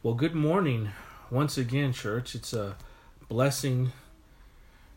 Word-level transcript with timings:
Well, 0.00 0.14
good 0.14 0.32
morning 0.32 0.92
once 1.28 1.58
again, 1.58 1.92
church. 1.92 2.36
It's 2.36 2.52
a 2.52 2.76
blessing 3.28 3.90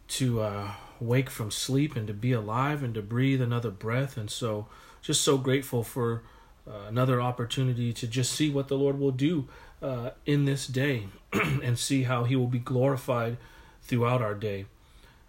to 0.09 0.42
uh, 0.42 0.71
wake 1.00 1.31
from 1.31 1.50
sleep 1.50 1.96
and 1.96 2.05
to 2.05 2.13
be 2.13 2.34
alive 2.34 2.84
and 2.84 2.94
to 2.94 3.02
breathe 3.02 3.42
another 3.42 3.72
breath. 3.72 4.16
And 4.16 4.29
so, 4.29 4.68
just 5.02 5.22
so 5.22 5.40
grateful 5.40 5.82
for 5.82 6.22
uh, 6.70 6.86
another 6.88 7.20
opportunity 7.20 7.92
to 7.94 8.06
just 8.06 8.32
see 8.34 8.52
what 8.52 8.68
the 8.68 8.78
Lord 8.78 9.00
will 9.00 9.12
do 9.12 9.48
uh, 9.82 10.12
in 10.28 10.46
this 10.46 10.67
day 10.67 11.08
and 11.33 11.79
see 11.79 12.04
how 12.04 12.26
He 12.26 12.36
will 12.36 12.46
be 12.46 12.60
glorified 12.60 13.38
throughout 13.81 14.22
our 14.22 14.36
day. 14.36 14.68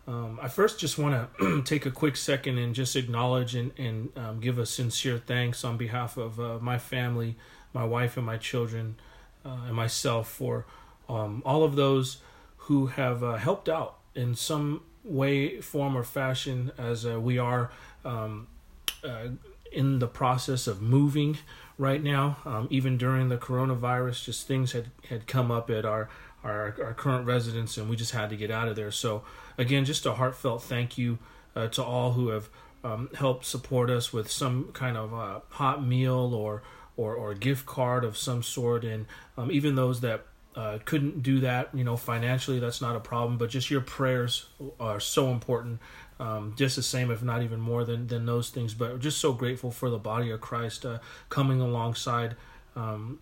Um, 0.06 0.38
I 0.42 0.48
first 0.48 0.80
just 0.80 0.98
want 0.98 1.30
to 1.38 1.62
take 1.62 1.86
a 1.86 1.90
quick 1.90 2.16
second 2.16 2.58
and 2.58 2.74
just 2.74 2.94
acknowledge 2.94 3.54
and, 3.54 3.72
and 3.78 4.10
um, 4.18 4.38
give 4.38 4.58
a 4.58 4.66
sincere 4.66 5.16
thanks 5.16 5.64
on 5.64 5.78
behalf 5.78 6.18
of 6.18 6.38
uh, 6.38 6.58
my 6.60 6.76
family, 6.76 7.36
my 7.72 7.84
wife, 7.86 8.18
and 8.18 8.26
my 8.26 8.36
children 8.36 8.96
uh, 9.44 9.66
and 9.66 9.74
myself 9.74 10.28
for 10.28 10.66
um, 11.08 11.42
all 11.44 11.64
of 11.64 11.76
those 11.76 12.18
who 12.56 12.86
have 12.86 13.22
uh, 13.22 13.34
helped 13.34 13.68
out 13.68 13.98
in 14.14 14.34
some 14.34 14.82
way, 15.04 15.60
form, 15.60 15.96
or 15.96 16.04
fashion 16.04 16.70
as 16.78 17.04
uh, 17.04 17.20
we 17.20 17.38
are 17.38 17.70
um, 18.04 18.46
uh, 19.02 19.28
in 19.72 19.98
the 19.98 20.06
process 20.06 20.66
of 20.66 20.80
moving 20.80 21.38
right 21.78 22.02
now. 22.02 22.38
Um, 22.44 22.68
even 22.70 22.96
during 22.96 23.28
the 23.28 23.38
coronavirus, 23.38 24.24
just 24.24 24.46
things 24.46 24.72
had, 24.72 24.90
had 25.08 25.26
come 25.26 25.50
up 25.50 25.70
at 25.70 25.84
our, 25.84 26.08
our, 26.44 26.76
our 26.82 26.94
current 26.94 27.26
residence, 27.26 27.76
and 27.76 27.88
we 27.88 27.96
just 27.96 28.12
had 28.12 28.30
to 28.30 28.36
get 28.36 28.50
out 28.50 28.68
of 28.68 28.76
there. 28.76 28.90
So, 28.90 29.24
again, 29.58 29.84
just 29.84 30.06
a 30.06 30.14
heartfelt 30.14 30.62
thank 30.62 30.96
you 30.96 31.18
uh, 31.56 31.68
to 31.68 31.82
all 31.82 32.12
who 32.12 32.28
have 32.28 32.48
um, 32.84 33.08
helped 33.14 33.44
support 33.44 33.90
us 33.90 34.12
with 34.12 34.30
some 34.30 34.70
kind 34.72 34.96
of 34.96 35.14
uh, 35.14 35.40
hot 35.50 35.84
meal 35.84 36.34
or 36.34 36.62
or, 36.96 37.14
or 37.14 37.32
a 37.32 37.34
gift 37.34 37.66
card 37.66 38.04
of 38.04 38.16
some 38.16 38.42
sort. 38.42 38.84
And 38.84 39.06
um, 39.36 39.50
even 39.50 39.74
those 39.74 40.00
that 40.00 40.24
uh, 40.54 40.78
couldn't 40.84 41.22
do 41.22 41.40
that, 41.40 41.70
you 41.74 41.84
know, 41.84 41.96
financially, 41.96 42.58
that's 42.58 42.80
not 42.80 42.96
a 42.96 43.00
problem. 43.00 43.38
But 43.38 43.50
just 43.50 43.70
your 43.70 43.80
prayers 43.80 44.46
are 44.78 45.00
so 45.00 45.30
important, 45.30 45.80
um, 46.20 46.54
just 46.56 46.76
the 46.76 46.82
same, 46.82 47.10
if 47.10 47.22
not 47.22 47.42
even 47.42 47.60
more 47.60 47.84
than, 47.84 48.06
than 48.06 48.26
those 48.26 48.50
things. 48.50 48.74
But 48.74 49.00
just 49.00 49.18
so 49.18 49.32
grateful 49.32 49.70
for 49.70 49.90
the 49.90 49.98
body 49.98 50.30
of 50.30 50.40
Christ 50.40 50.84
uh, 50.84 50.98
coming 51.28 51.60
alongside 51.60 52.36
um, 52.76 53.20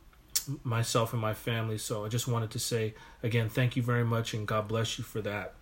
myself 0.64 1.12
and 1.12 1.22
my 1.22 1.34
family. 1.34 1.78
So 1.78 2.04
I 2.04 2.08
just 2.08 2.26
wanted 2.26 2.50
to 2.52 2.58
say 2.58 2.94
again, 3.22 3.48
thank 3.48 3.76
you 3.76 3.82
very 3.82 4.04
much, 4.04 4.34
and 4.34 4.46
God 4.46 4.68
bless 4.68 4.98
you 4.98 5.04
for 5.04 5.20
that. 5.22 5.54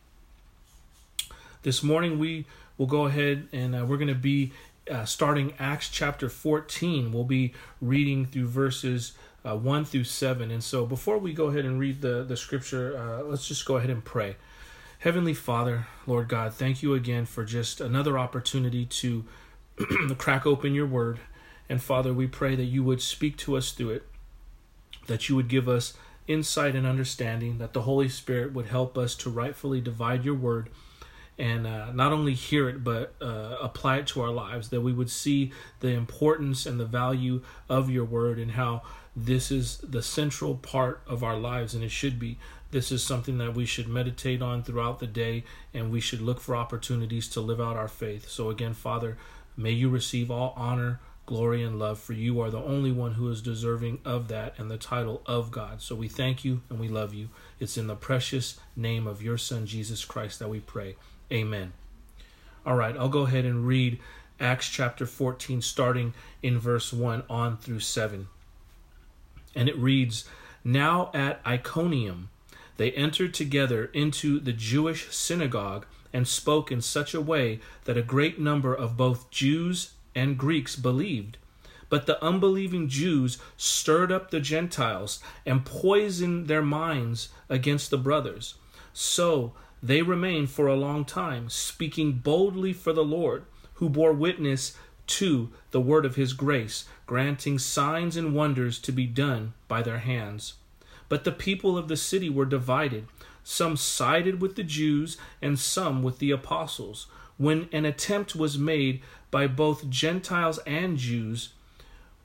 This 1.62 1.82
morning, 1.82 2.18
we 2.18 2.46
will 2.76 2.86
go 2.86 3.06
ahead 3.06 3.48
and 3.52 3.74
uh, 3.74 3.84
we're 3.84 3.96
going 3.96 4.08
to 4.08 4.14
be 4.14 4.52
uh, 4.90 5.04
starting 5.04 5.54
Acts 5.58 5.88
chapter 5.88 6.28
14. 6.28 7.12
We'll 7.12 7.24
be 7.24 7.52
reading 7.80 8.26
through 8.26 8.48
verses 8.48 9.12
uh, 9.44 9.56
1 9.56 9.84
through 9.84 10.04
7. 10.04 10.50
And 10.50 10.62
so 10.62 10.86
before 10.86 11.18
we 11.18 11.32
go 11.32 11.46
ahead 11.46 11.64
and 11.64 11.78
read 11.78 12.00
the, 12.00 12.24
the 12.24 12.36
scripture, 12.36 12.96
uh, 12.96 13.22
let's 13.22 13.46
just 13.46 13.64
go 13.64 13.76
ahead 13.76 13.90
and 13.90 14.04
pray. 14.04 14.36
Heavenly 15.00 15.34
Father, 15.34 15.86
Lord 16.06 16.28
God, 16.28 16.52
thank 16.52 16.82
you 16.82 16.94
again 16.94 17.24
for 17.24 17.44
just 17.44 17.80
another 17.80 18.18
opportunity 18.18 18.84
to 18.84 19.24
crack 20.18 20.44
open 20.44 20.74
your 20.74 20.86
word. 20.86 21.20
And 21.68 21.82
Father, 21.82 22.12
we 22.12 22.26
pray 22.26 22.56
that 22.56 22.64
you 22.64 22.82
would 22.82 23.00
speak 23.00 23.36
to 23.38 23.56
us 23.56 23.70
through 23.72 23.90
it, 23.90 24.06
that 25.06 25.28
you 25.28 25.36
would 25.36 25.48
give 25.48 25.68
us 25.68 25.94
insight 26.26 26.74
and 26.74 26.86
understanding, 26.86 27.58
that 27.58 27.74
the 27.74 27.82
Holy 27.82 28.08
Spirit 28.08 28.52
would 28.52 28.66
help 28.66 28.98
us 28.98 29.14
to 29.16 29.30
rightfully 29.30 29.80
divide 29.80 30.24
your 30.24 30.34
word 30.34 30.68
and 31.38 31.66
uh, 31.66 31.92
not 31.92 32.12
only 32.12 32.34
hear 32.34 32.68
it 32.68 32.82
but 32.82 33.14
uh, 33.20 33.56
apply 33.60 33.98
it 33.98 34.06
to 34.08 34.20
our 34.20 34.30
lives 34.30 34.70
that 34.70 34.80
we 34.80 34.92
would 34.92 35.10
see 35.10 35.52
the 35.80 35.88
importance 35.88 36.66
and 36.66 36.80
the 36.80 36.84
value 36.84 37.42
of 37.68 37.88
your 37.88 38.04
word 38.04 38.38
and 38.38 38.52
how 38.52 38.82
this 39.14 39.50
is 39.50 39.78
the 39.78 40.02
central 40.02 40.54
part 40.56 41.00
of 41.06 41.22
our 41.22 41.36
lives 41.36 41.74
and 41.74 41.82
it 41.82 41.90
should 41.90 42.18
be. 42.18 42.38
This 42.70 42.92
is 42.92 43.02
something 43.02 43.38
that 43.38 43.54
we 43.54 43.64
should 43.64 43.88
meditate 43.88 44.42
on 44.42 44.62
throughout 44.62 44.98
the 44.98 45.06
day 45.06 45.44
and 45.72 45.90
we 45.90 46.00
should 46.00 46.20
look 46.20 46.40
for 46.40 46.54
opportunities 46.54 47.28
to 47.30 47.40
live 47.40 47.60
out 47.60 47.76
our 47.76 47.88
faith. 47.88 48.28
So 48.28 48.50
again 48.50 48.74
father 48.74 49.16
may 49.56 49.72
you 49.72 49.88
receive 49.88 50.30
all 50.30 50.54
honor 50.56 51.00
glory 51.26 51.62
and 51.62 51.78
love 51.78 51.98
for 51.98 52.14
you 52.14 52.40
are 52.40 52.50
the 52.50 52.62
only 52.62 52.90
one 52.90 53.12
who 53.12 53.28
is 53.28 53.42
deserving 53.42 54.00
of 54.02 54.28
that 54.28 54.54
and 54.58 54.70
the 54.70 54.78
title 54.78 55.22
of 55.26 55.50
god. 55.50 55.82
So 55.82 55.94
we 55.94 56.08
thank 56.08 56.44
you 56.44 56.62
and 56.70 56.78
we 56.80 56.88
love 56.88 57.12
you. 57.12 57.28
It's 57.60 57.76
in 57.76 57.86
the 57.86 57.96
precious 57.96 58.58
name 58.74 59.06
of 59.06 59.22
your 59.22 59.38
son 59.38 59.66
jesus 59.66 60.04
christ 60.04 60.38
that 60.38 60.48
we 60.48 60.60
pray 60.60 60.96
Amen. 61.32 61.72
All 62.64 62.74
right, 62.74 62.96
I'll 62.96 63.08
go 63.08 63.22
ahead 63.22 63.44
and 63.44 63.66
read 63.66 63.98
Acts 64.40 64.68
chapter 64.68 65.06
14, 65.06 65.62
starting 65.62 66.14
in 66.42 66.58
verse 66.58 66.92
1 66.92 67.24
on 67.28 67.56
through 67.56 67.80
7. 67.80 68.28
And 69.54 69.68
it 69.68 69.76
reads 69.76 70.24
Now 70.64 71.10
at 71.12 71.40
Iconium 71.46 72.30
they 72.78 72.92
entered 72.92 73.34
together 73.34 73.86
into 73.92 74.38
the 74.38 74.52
Jewish 74.52 75.12
synagogue 75.14 75.84
and 76.12 76.26
spoke 76.26 76.72
in 76.72 76.80
such 76.80 77.12
a 77.12 77.20
way 77.20 77.60
that 77.84 77.98
a 77.98 78.02
great 78.02 78.38
number 78.38 78.74
of 78.74 78.96
both 78.96 79.30
Jews 79.30 79.92
and 80.14 80.38
Greeks 80.38 80.76
believed. 80.76 81.36
But 81.90 82.06
the 82.06 82.22
unbelieving 82.22 82.88
Jews 82.88 83.38
stirred 83.56 84.12
up 84.12 84.30
the 84.30 84.40
Gentiles 84.40 85.20
and 85.44 85.64
poisoned 85.66 86.46
their 86.46 86.62
minds 86.62 87.30
against 87.48 87.90
the 87.90 87.98
brothers. 87.98 88.54
So 88.92 89.54
they 89.82 90.02
remained 90.02 90.50
for 90.50 90.66
a 90.66 90.76
long 90.76 91.04
time, 91.04 91.48
speaking 91.48 92.12
boldly 92.12 92.72
for 92.72 92.92
the 92.92 93.04
Lord, 93.04 93.44
who 93.74 93.88
bore 93.88 94.12
witness 94.12 94.76
to 95.06 95.50
the 95.70 95.80
word 95.80 96.04
of 96.04 96.16
his 96.16 96.32
grace, 96.32 96.84
granting 97.06 97.58
signs 97.58 98.16
and 98.16 98.34
wonders 98.34 98.78
to 98.80 98.92
be 98.92 99.06
done 99.06 99.54
by 99.66 99.82
their 99.82 99.98
hands. 99.98 100.54
But 101.08 101.24
the 101.24 101.32
people 101.32 101.78
of 101.78 101.88
the 101.88 101.96
city 101.96 102.28
were 102.28 102.44
divided. 102.44 103.06
Some 103.42 103.76
sided 103.76 104.42
with 104.42 104.56
the 104.56 104.62
Jews 104.62 105.16
and 105.40 105.58
some 105.58 106.02
with 106.02 106.18
the 106.18 106.30
apostles. 106.30 107.06
When 107.38 107.68
an 107.72 107.84
attempt 107.84 108.36
was 108.36 108.58
made 108.58 109.00
by 109.30 109.46
both 109.46 109.88
Gentiles 109.88 110.58
and 110.66 110.98
Jews 110.98 111.50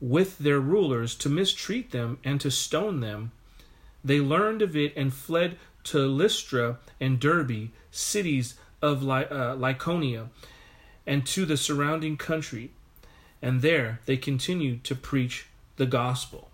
with 0.01 0.37
their 0.39 0.59
rulers 0.59 1.15
to 1.15 1.29
mistreat 1.29 1.91
them 1.91 2.17
and 2.25 2.41
to 2.41 2.51
stone 2.51 2.99
them, 2.99 3.31
they 4.03 4.19
learned 4.19 4.61
of 4.61 4.75
it 4.75 4.91
and 4.97 5.13
fled 5.13 5.57
to 5.85 6.07
Lystra 6.07 6.77
and 6.99 7.19
Derbe, 7.19 7.69
cities 7.91 8.55
of 8.81 9.03
Ly- 9.03 9.23
uh, 9.23 10.25
and 11.05 11.25
to 11.25 11.45
the 11.45 11.57
surrounding 11.57 12.17
country. 12.17 12.71
And 13.41 13.61
there 13.61 13.99
they 14.05 14.17
continued 14.17 14.83
to 14.85 14.95
preach 14.95 15.47
the 15.75 15.85
gospel. 15.85 16.49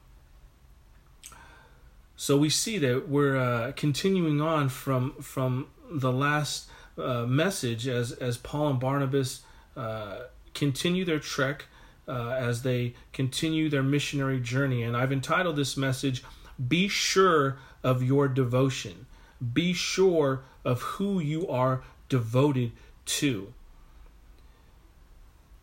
So 2.15 2.35
we 2.37 2.49
see 2.49 2.77
that 2.79 3.07
we're 3.07 3.37
uh, 3.37 3.71
continuing 3.75 4.41
on 4.41 4.67
from 4.69 5.13
from 5.21 5.67
the 5.89 6.11
last 6.11 6.69
uh, 6.97 7.25
message 7.25 7.87
as 7.87 8.11
as 8.11 8.37
Paul 8.37 8.71
and 8.71 8.79
Barnabas 8.79 9.41
uh, 9.77 10.23
continue 10.53 11.05
their 11.05 11.19
trek 11.19 11.67
uh, 12.09 12.31
as 12.31 12.63
they 12.63 12.95
continue 13.13 13.69
their 13.69 13.83
missionary 13.83 14.41
journey. 14.41 14.83
And 14.83 14.97
I've 14.97 15.13
entitled 15.13 15.55
this 15.55 15.77
message 15.77 16.23
"Be 16.67 16.89
Sure 16.89 17.57
of 17.83 18.03
Your 18.03 18.27
Devotion." 18.27 19.05
Be 19.53 19.73
sure 19.73 20.41
of 20.65 20.81
who 20.81 21.19
you 21.19 21.47
are 21.47 21.83
devoted 22.09 22.71
to. 23.05 23.53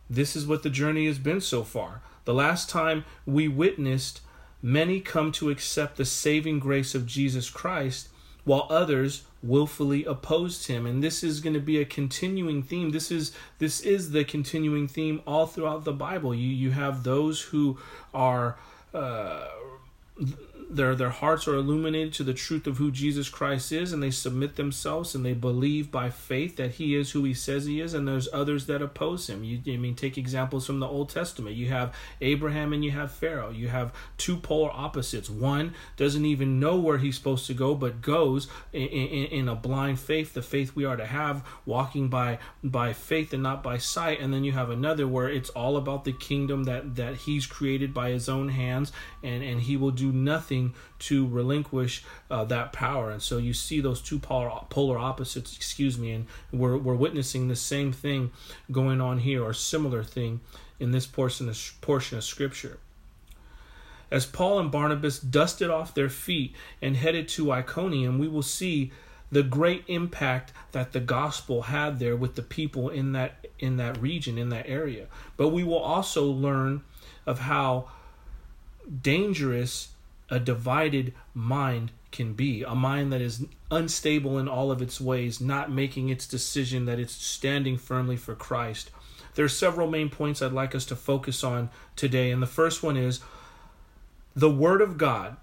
This 0.09 0.35
is 0.35 0.47
what 0.47 0.63
the 0.63 0.69
journey 0.69 1.05
has 1.07 1.19
been 1.19 1.41
so 1.41 1.63
far. 1.63 2.01
The 2.25 2.33
last 2.33 2.69
time 2.69 3.05
we 3.25 3.47
witnessed 3.47 4.21
many 4.61 4.99
come 4.99 5.31
to 5.33 5.49
accept 5.49 5.97
the 5.97 6.05
saving 6.05 6.59
grace 6.59 6.95
of 6.95 7.05
Jesus 7.05 7.49
Christ, 7.49 8.09
while 8.43 8.67
others 8.69 9.23
willfully 9.43 10.03
opposed 10.05 10.67
him 10.67 10.85
and 10.85 11.03
this 11.03 11.23
is 11.23 11.41
going 11.41 11.53
to 11.53 11.59
be 11.59 11.79
a 11.79 11.85
continuing 11.85 12.63
theme 12.63 12.89
this 12.89 13.11
is 13.11 13.31
this 13.59 13.81
is 13.81 14.11
the 14.11 14.23
continuing 14.23 14.87
theme 14.87 15.21
all 15.27 15.45
throughout 15.45 15.83
the 15.85 15.93
bible 15.93 16.33
you 16.33 16.47
you 16.47 16.71
have 16.71 17.03
those 17.03 17.41
who 17.41 17.77
are 18.15 18.57
uh, 18.95 19.47
their 20.69 20.95
their 20.95 21.09
hearts 21.09 21.47
are 21.47 21.55
illuminated 21.55 22.13
to 22.13 22.23
the 22.23 22.33
truth 22.33 22.67
of 22.67 22.77
who 22.77 22.91
Jesus 22.91 23.29
Christ 23.29 23.71
is 23.71 23.93
and 23.93 24.03
they 24.03 24.11
submit 24.11 24.57
themselves 24.57 25.15
and 25.15 25.25
they 25.25 25.33
believe 25.33 25.91
by 25.91 26.09
faith 26.09 26.57
that 26.57 26.71
he 26.71 26.95
is 26.95 27.11
who 27.11 27.23
he 27.23 27.33
says 27.33 27.65
he 27.65 27.79
is 27.79 27.93
and 27.93 28.07
there's 28.07 28.27
others 28.33 28.65
that 28.67 28.81
oppose 28.81 29.29
him. 29.29 29.43
You 29.43 29.61
I 29.73 29.77
mean 29.77 29.95
take 29.95 30.17
examples 30.17 30.65
from 30.65 30.79
the 30.79 30.87
Old 30.87 31.09
Testament. 31.09 31.55
You 31.55 31.67
have 31.67 31.95
Abraham 32.19 32.73
and 32.73 32.83
you 32.83 32.91
have 32.91 33.11
Pharaoh. 33.11 33.49
You 33.49 33.69
have 33.69 33.93
two 34.17 34.35
polar 34.35 34.71
opposites. 34.71 35.29
One 35.29 35.73
doesn't 35.95 36.25
even 36.25 36.59
know 36.59 36.77
where 36.77 36.97
he's 36.97 37.15
supposed 37.15 37.47
to 37.47 37.53
go 37.53 37.73
but 37.73 38.01
goes 38.01 38.47
in, 38.73 38.87
in, 38.87 39.25
in 39.27 39.47
a 39.47 39.55
blind 39.55 39.99
faith 39.99 40.33
the 40.33 40.41
faith 40.41 40.75
we 40.75 40.83
are 40.83 40.97
to 40.97 41.05
have 41.05 41.45
walking 41.65 42.09
by 42.09 42.39
by 42.61 42.91
faith 42.91 43.31
and 43.31 43.43
not 43.43 43.63
by 43.63 43.77
sight. 43.77 44.19
And 44.19 44.33
then 44.33 44.43
you 44.43 44.51
have 44.51 44.69
another 44.69 45.07
where 45.07 45.29
it's 45.29 45.49
all 45.51 45.77
about 45.77 46.03
the 46.03 46.13
kingdom 46.13 46.65
that 46.65 46.95
that 46.97 47.15
he's 47.15 47.45
created 47.45 47.93
by 47.93 48.09
his 48.09 48.27
own 48.27 48.49
hands 48.49 48.91
and 49.23 49.41
and 49.41 49.61
he 49.61 49.77
will 49.77 49.91
do 49.91 50.11
nothing 50.11 50.56
to 50.99 51.27
relinquish 51.27 52.03
uh, 52.29 52.43
that 52.45 52.73
power. 52.73 53.11
And 53.11 53.21
so 53.21 53.37
you 53.37 53.53
see 53.53 53.81
those 53.81 54.01
two 54.01 54.19
polar, 54.19 54.51
polar 54.69 54.97
opposites, 54.97 55.55
excuse 55.55 55.97
me, 55.97 56.11
and 56.11 56.25
we're, 56.51 56.77
we're 56.77 56.95
witnessing 56.95 57.47
the 57.47 57.55
same 57.55 57.91
thing 57.91 58.31
going 58.71 59.01
on 59.01 59.19
here 59.19 59.43
or 59.43 59.53
similar 59.53 60.03
thing 60.03 60.41
in 60.79 60.91
this 60.91 61.05
portion 61.05 61.49
of, 61.49 61.59
portion 61.81 62.17
of 62.17 62.23
Scripture. 62.23 62.79
As 64.09 64.25
Paul 64.25 64.59
and 64.59 64.71
Barnabas 64.71 65.19
dusted 65.19 65.69
off 65.69 65.93
their 65.93 66.09
feet 66.09 66.55
and 66.81 66.95
headed 66.95 67.27
to 67.29 67.51
Iconium, 67.51 68.19
we 68.19 68.27
will 68.27 68.41
see 68.41 68.91
the 69.31 69.43
great 69.43 69.83
impact 69.87 70.53
that 70.71 70.93
the 70.93 70.99
gospel 70.99 71.63
had 71.63 71.99
there 71.99 72.15
with 72.15 72.35
the 72.35 72.41
people 72.41 72.89
in 72.89 73.11
that 73.11 73.47
in 73.59 73.77
that 73.77 73.99
region 74.01 74.37
in 74.37 74.49
that 74.49 74.67
area 74.67 75.05
but 75.35 75.49
we 75.49 75.63
will 75.63 75.79
also 75.79 76.23
learn 76.25 76.81
of 77.25 77.39
how 77.39 77.89
dangerous 79.01 79.89
a 80.29 80.39
divided 80.39 81.13
mind 81.33 81.91
can 82.11 82.33
be 82.33 82.63
a 82.63 82.75
mind 82.75 83.11
that 83.11 83.21
is 83.21 83.45
unstable 83.69 84.37
in 84.37 84.47
all 84.47 84.71
of 84.71 84.81
its 84.81 84.99
ways 84.99 85.41
not 85.41 85.71
making 85.71 86.09
its 86.09 86.25
decision 86.27 86.85
that 86.85 86.99
it's 86.99 87.13
standing 87.13 87.77
firmly 87.77 88.15
for 88.15 88.35
Christ 88.35 88.91
there 89.35 89.45
are 89.45 89.49
several 89.49 89.89
main 89.89 90.09
points 90.09 90.41
I'd 90.41 90.51
like 90.51 90.73
us 90.73 90.85
to 90.85 90.95
focus 90.95 91.43
on 91.43 91.69
today 91.95 92.31
and 92.31 92.41
the 92.41 92.47
first 92.47 92.81
one 92.81 92.97
is 92.97 93.19
the 94.35 94.49
word 94.49 94.81
of 94.81 94.97
God 94.97 95.37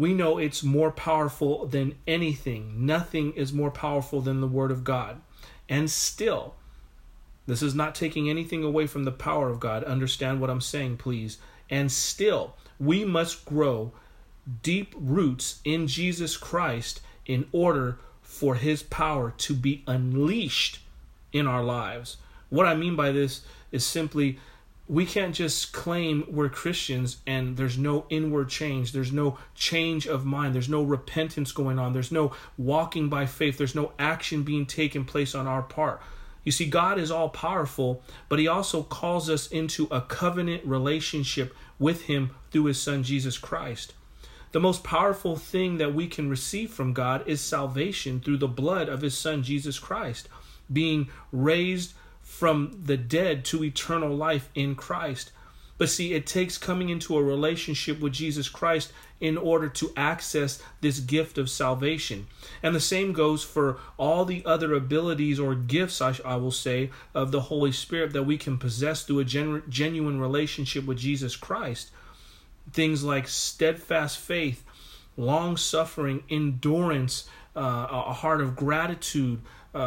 we 0.00 0.14
know 0.14 0.38
it's 0.38 0.62
more 0.62 0.90
powerful 0.90 1.66
than 1.66 1.94
anything. 2.06 2.86
Nothing 2.86 3.34
is 3.34 3.52
more 3.52 3.70
powerful 3.70 4.22
than 4.22 4.40
the 4.40 4.46
Word 4.46 4.70
of 4.70 4.82
God. 4.82 5.20
And 5.68 5.90
still, 5.90 6.54
this 7.46 7.60
is 7.60 7.74
not 7.74 7.94
taking 7.94 8.30
anything 8.30 8.64
away 8.64 8.86
from 8.86 9.04
the 9.04 9.12
power 9.12 9.50
of 9.50 9.60
God. 9.60 9.84
Understand 9.84 10.40
what 10.40 10.48
I'm 10.48 10.62
saying, 10.62 10.96
please. 10.96 11.36
And 11.68 11.92
still, 11.92 12.56
we 12.78 13.04
must 13.04 13.44
grow 13.44 13.92
deep 14.62 14.94
roots 14.96 15.60
in 15.64 15.86
Jesus 15.86 16.36
Christ 16.36 17.00
in 17.26 17.46
order 17.52 17.98
for 18.22 18.54
His 18.54 18.82
power 18.82 19.32
to 19.38 19.54
be 19.54 19.82
unleashed 19.86 20.80
in 21.32 21.46
our 21.46 21.62
lives. 21.62 22.16
What 22.48 22.66
I 22.66 22.74
mean 22.74 22.96
by 22.96 23.12
this 23.12 23.42
is 23.70 23.84
simply 23.84 24.38
we 24.90 25.06
can't 25.06 25.36
just 25.36 25.72
claim 25.72 26.24
we're 26.28 26.48
Christians 26.48 27.18
and 27.24 27.56
there's 27.56 27.78
no 27.78 28.06
inward 28.10 28.48
change. 28.48 28.90
There's 28.90 29.12
no 29.12 29.38
change 29.54 30.08
of 30.08 30.24
mind. 30.24 30.52
There's 30.52 30.68
no 30.68 30.82
repentance 30.82 31.52
going 31.52 31.78
on. 31.78 31.92
There's 31.92 32.10
no 32.10 32.32
walking 32.58 33.08
by 33.08 33.26
faith. 33.26 33.56
There's 33.56 33.76
no 33.76 33.92
action 34.00 34.42
being 34.42 34.66
taken 34.66 35.04
place 35.04 35.32
on 35.32 35.46
our 35.46 35.62
part. 35.62 36.02
You 36.42 36.50
see, 36.50 36.66
God 36.66 36.98
is 36.98 37.10
all 37.12 37.28
powerful, 37.28 38.02
but 38.28 38.40
He 38.40 38.48
also 38.48 38.82
calls 38.82 39.30
us 39.30 39.46
into 39.46 39.86
a 39.92 40.00
covenant 40.00 40.64
relationship 40.66 41.54
with 41.78 42.02
Him 42.02 42.30
through 42.50 42.64
His 42.64 42.80
Son, 42.80 43.04
Jesus 43.04 43.38
Christ. 43.38 43.94
The 44.52 44.60
most 44.60 44.82
powerful 44.82 45.36
thing 45.36 45.78
that 45.78 45.94
we 45.94 46.08
can 46.08 46.28
receive 46.28 46.72
from 46.72 46.92
God 46.92 47.26
is 47.26 47.40
salvation 47.40 48.20
through 48.20 48.38
the 48.38 48.48
blood 48.48 48.88
of 48.88 49.02
His 49.02 49.16
Son, 49.16 49.42
Jesus 49.42 49.78
Christ, 49.78 50.28
being 50.72 51.08
raised 51.30 51.94
from 52.20 52.80
the 52.84 52.96
dead 52.96 53.44
to 53.46 53.62
eternal 53.62 54.14
life 54.14 54.48
in 54.54 54.74
Christ. 54.74 55.30
But 55.78 55.88
see, 55.88 56.12
it 56.12 56.26
takes 56.26 56.58
coming 56.58 56.90
into 56.90 57.16
a 57.16 57.22
relationship 57.22 58.00
with 58.00 58.12
Jesus 58.12 58.48
Christ 58.48 58.92
in 59.20 59.38
order 59.38 59.68
to 59.68 59.92
access 59.96 60.62
this 60.80 61.00
gift 61.00 61.38
of 61.38 61.48
salvation. 61.48 62.26
And 62.62 62.74
the 62.74 62.80
same 62.80 63.12
goes 63.12 63.42
for 63.44 63.78
all 63.96 64.24
the 64.24 64.44
other 64.44 64.74
abilities 64.74 65.40
or 65.40 65.54
gifts, 65.54 66.02
I, 66.02 66.14
I 66.24 66.36
will 66.36 66.50
say, 66.50 66.90
of 67.14 67.30
the 67.30 67.42
Holy 67.42 67.72
Spirit 67.72 68.12
that 68.12 68.24
we 68.24 68.36
can 68.36 68.58
possess 68.58 69.04
through 69.04 69.20
a 69.20 69.24
genu- 69.24 69.62
genuine 69.68 70.20
relationship 70.20 70.84
with 70.86 70.98
Jesus 70.98 71.36
Christ. 71.36 71.90
Things 72.72 73.02
like 73.02 73.28
steadfast 73.28 74.18
faith, 74.18 74.64
long 75.16 75.56
suffering, 75.56 76.22
endurance, 76.30 77.28
uh, 77.56 77.86
a 77.90 78.12
heart 78.12 78.40
of 78.40 78.56
gratitude, 78.56 79.40
uh, 79.74 79.78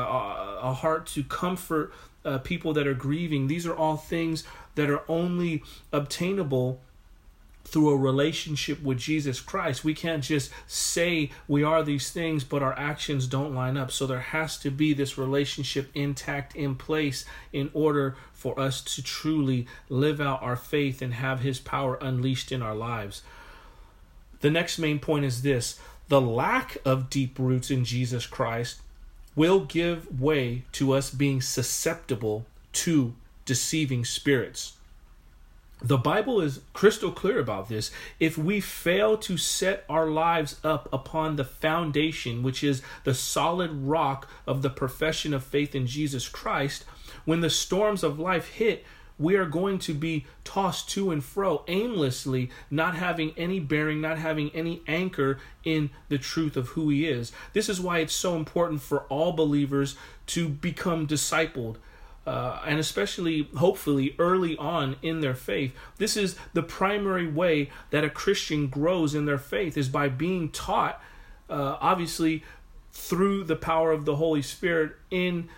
a 0.62 0.74
heart 0.74 1.08
to 1.08 1.24
comfort 1.24 1.94
uh, 2.26 2.38
people 2.40 2.74
that 2.74 2.88
are 2.88 2.94
grieving. 2.94 3.48
These 3.48 3.66
are 3.66 3.76
all 3.76 3.98
things 3.98 4.44
that 4.76 4.90
are 4.90 5.02
only 5.08 5.64
obtainable 5.92 6.82
through 7.74 7.90
a 7.90 7.98
relationship 7.98 8.84
with 8.84 9.00
Jesus 9.00 9.42
Christ. 9.42 9.84
We 9.84 9.96
can't 9.96 10.24
just 10.24 10.52
say 10.68 11.32
we 11.48 11.64
are 11.64 11.82
these 11.82 12.12
things, 12.12 12.44
but 12.44 12.62
our 12.62 12.78
actions 12.78 13.26
don't 13.26 13.56
line 13.56 13.78
up. 13.78 13.92
So 13.92 14.06
there 14.06 14.20
has 14.20 14.60
to 14.60 14.70
be 14.70 14.94
this 14.94 15.18
relationship 15.18 15.90
intact 15.96 16.56
in 16.56 16.76
place 16.76 17.26
in 17.52 17.72
order 17.74 18.16
for 18.32 18.60
us 18.60 18.80
to 18.82 19.02
truly 19.02 19.66
live 19.90 20.22
out 20.22 20.44
our 20.44 20.56
faith 20.56 21.02
and 21.02 21.16
have 21.16 21.40
His 21.40 21.60
power 21.60 21.98
unleashed 22.00 22.52
in 22.52 22.62
our 22.62 22.76
lives. 22.76 23.24
The 24.42 24.52
next 24.52 24.78
main 24.78 25.00
point 25.00 25.26
is 25.26 25.42
this 25.42 25.80
the 26.10 26.22
lack 26.22 26.78
of 26.86 27.10
deep 27.10 27.40
roots 27.40 27.72
in 27.72 27.86
Jesus 27.86 28.28
Christ 28.28 28.82
will 29.36 29.62
give 29.62 30.22
way 30.22 30.62
to 30.74 30.92
us 30.92 31.10
being 31.10 31.42
susceptible 31.42 32.46
to 32.74 33.16
deceiving 33.46 34.06
spirits. 34.06 34.74
The 35.86 35.98
Bible 35.98 36.40
is 36.40 36.62
crystal 36.72 37.12
clear 37.12 37.40
about 37.40 37.68
this. 37.68 37.92
If 38.18 38.38
we 38.38 38.62
fail 38.62 39.18
to 39.18 39.36
set 39.36 39.84
our 39.90 40.08
lives 40.08 40.58
up 40.64 40.88
upon 40.94 41.36
the 41.36 41.44
foundation, 41.44 42.42
which 42.42 42.64
is 42.64 42.82
the 43.04 43.14
solid 43.14 43.70
rock 43.70 44.30
of 44.48 44.62
the 44.62 44.70
profession 44.70 45.34
of 45.34 45.44
faith 45.44 45.76
in 45.76 45.86
Jesus 45.86 46.30
Christ, 46.30 46.86
when 47.26 47.42
the 47.42 47.50
storms 47.50 48.02
of 48.02 48.18
life 48.18 48.48
hit, 48.52 48.86
we 49.20 49.36
are 49.36 49.46
going 49.46 49.78
to 49.80 49.94
be 49.94 50.26
tossed 50.46 50.90
to 50.92 51.12
and 51.12 51.22
fro 51.22 51.66
aimlessly, 51.68 52.50
not 52.72 52.96
having 52.96 53.34
any 53.36 53.60
bearing, 53.60 54.00
not 54.00 54.18
having 54.18 54.52
any 54.56 54.82
anchor 54.88 55.38
in 55.66 55.90
the 56.08 56.18
truth 56.18 56.56
of 56.56 56.70
who 56.70 56.90
He 56.90 57.08
is. 57.08 57.34
This 57.52 57.68
is 57.68 57.82
why 57.82 58.00
it's 58.00 58.14
so 58.14 58.38
important 58.38 58.82
for 58.82 59.02
all 59.04 59.34
believers 59.34 59.98
to 60.28 60.48
become 60.48 61.08
discipled. 61.08 61.76
Uh, 62.26 62.62
and 62.66 62.80
especially, 62.80 63.50
hopefully, 63.58 64.16
early 64.18 64.56
on 64.58 64.96
in 65.02 65.20
their 65.20 65.36
faith. 65.36 65.74
This 65.98 66.16
is 66.16 66.38
the 66.54 66.64
primary 66.64 67.28
way 67.28 67.70
that 67.90 68.06
a 68.06 68.10
Christian 68.10 68.68
grows 68.68 69.14
in 69.14 69.26
their 69.26 69.38
faith 69.38 69.78
is 69.78 69.90
by 69.90 70.08
being 70.08 70.50
taught, 70.50 71.02
uh, 71.50 71.78
obviously, 71.82 72.44
through 72.94 73.44
the 73.44 73.58
power 73.58 73.92
of 73.92 74.06
the 74.06 74.16
Holy 74.16 74.42
Spirit 74.42 74.96
in 75.12 75.50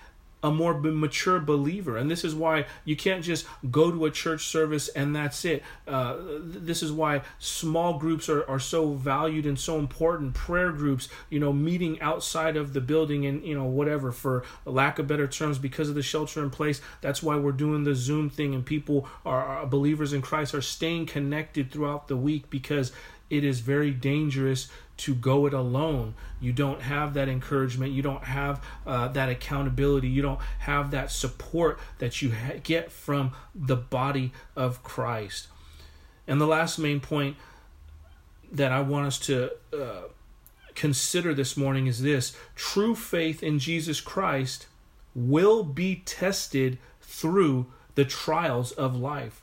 a 0.45 0.51
more 0.51 0.79
mature 0.79 1.39
believer. 1.39 1.97
And 1.97 2.09
this 2.09 2.23
is 2.23 2.35
why 2.35 2.67
you 2.83 2.95
can't 2.95 3.23
just 3.23 3.47
go 3.71 3.89
to 3.89 4.05
a 4.05 4.11
church 4.11 4.45
service 4.45 4.89
and 4.89 5.15
that's 5.15 5.43
it. 5.43 5.63
Uh, 5.87 6.17
this 6.39 6.83
is 6.83 6.91
why 6.91 7.23
small 7.39 7.97
groups 7.97 8.29
are, 8.29 8.47
are 8.47 8.59
so 8.59 8.93
valued 8.93 9.47
and 9.47 9.59
so 9.59 9.79
important. 9.79 10.35
Prayer 10.35 10.71
groups, 10.71 11.09
you 11.31 11.39
know, 11.39 11.51
meeting 11.51 11.99
outside 11.99 12.57
of 12.57 12.73
the 12.73 12.81
building 12.81 13.25
and, 13.25 13.43
you 13.43 13.55
know, 13.55 13.65
whatever, 13.65 14.11
for 14.11 14.43
lack 14.65 14.99
of 14.99 15.07
better 15.07 15.27
terms, 15.27 15.57
because 15.57 15.89
of 15.89 15.95
the 15.95 16.03
shelter 16.03 16.43
in 16.43 16.51
place. 16.51 16.79
That's 17.01 17.23
why 17.23 17.37
we're 17.37 17.51
doing 17.51 17.83
the 17.83 17.95
Zoom 17.95 18.29
thing 18.29 18.53
and 18.53 18.63
people 18.63 19.09
are, 19.25 19.43
are 19.43 19.65
believers 19.65 20.13
in 20.13 20.21
Christ 20.21 20.53
are 20.53 20.61
staying 20.61 21.07
connected 21.07 21.71
throughout 21.71 22.07
the 22.07 22.17
week 22.17 22.51
because 22.51 22.91
it 23.31 23.43
is 23.43 23.61
very 23.61 23.89
dangerous 23.91 24.69
to 24.97 25.13
go 25.13 25.45
it 25.45 25.53
alone. 25.53 26.15
You 26.39 26.53
don't 26.53 26.81
have 26.81 27.13
that 27.15 27.27
encouragement. 27.27 27.91
You 27.91 28.01
don't 28.01 28.23
have 28.23 28.63
uh, 28.85 29.09
that 29.09 29.29
accountability. 29.29 30.07
You 30.07 30.21
don't 30.21 30.39
have 30.59 30.91
that 30.91 31.11
support 31.11 31.79
that 31.99 32.21
you 32.21 32.31
ha- 32.31 32.59
get 32.63 32.91
from 32.91 33.31
the 33.53 33.75
body 33.75 34.31
of 34.55 34.83
Christ. 34.83 35.47
And 36.27 36.39
the 36.39 36.47
last 36.47 36.79
main 36.79 36.99
point 36.99 37.35
that 38.51 38.71
I 38.71 38.81
want 38.81 39.07
us 39.07 39.19
to 39.19 39.51
uh, 39.73 40.03
consider 40.75 41.33
this 41.33 41.57
morning 41.57 41.87
is 41.87 42.01
this 42.01 42.35
true 42.55 42.95
faith 42.95 43.43
in 43.43 43.59
Jesus 43.59 43.99
Christ 43.99 44.67
will 45.13 45.63
be 45.63 46.03
tested 46.05 46.77
through 47.01 47.67
the 47.95 48.05
trials 48.05 48.71
of 48.73 48.95
life. 48.95 49.41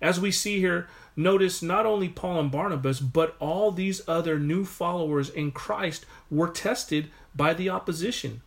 As 0.00 0.20
we 0.20 0.30
see 0.30 0.58
here, 0.58 0.88
Notice 1.16 1.62
not 1.62 1.86
only 1.86 2.10
Paul 2.10 2.40
and 2.40 2.50
Barnabas, 2.50 3.00
but 3.00 3.36
all 3.40 3.72
these 3.72 4.06
other 4.06 4.38
new 4.38 4.64
followers 4.64 5.30
in 5.30 5.50
Christ 5.50 6.04
were 6.30 6.48
tested 6.48 7.10
by 7.34 7.54
the 7.54 7.70
opposition. 7.70 8.42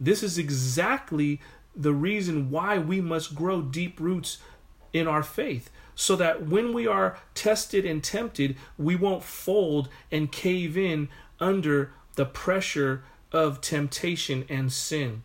This 0.00 0.22
is 0.22 0.36
exactly 0.36 1.40
the 1.76 1.92
reason 1.92 2.50
why 2.50 2.78
we 2.78 3.00
must 3.00 3.36
grow 3.36 3.62
deep 3.62 4.00
roots 4.00 4.38
in 4.92 5.06
our 5.06 5.22
faith 5.22 5.70
so 5.94 6.16
that 6.16 6.46
when 6.46 6.72
we 6.72 6.86
are 6.86 7.18
tested 7.34 7.84
and 7.84 8.02
tempted, 8.02 8.56
we 8.78 8.96
won't 8.96 9.22
fold 9.22 9.88
and 10.10 10.32
cave 10.32 10.76
in 10.76 11.08
under 11.38 11.92
the 12.16 12.24
pressure 12.24 13.04
of 13.32 13.60
temptation 13.60 14.44
and 14.48 14.72
sin. 14.72 15.22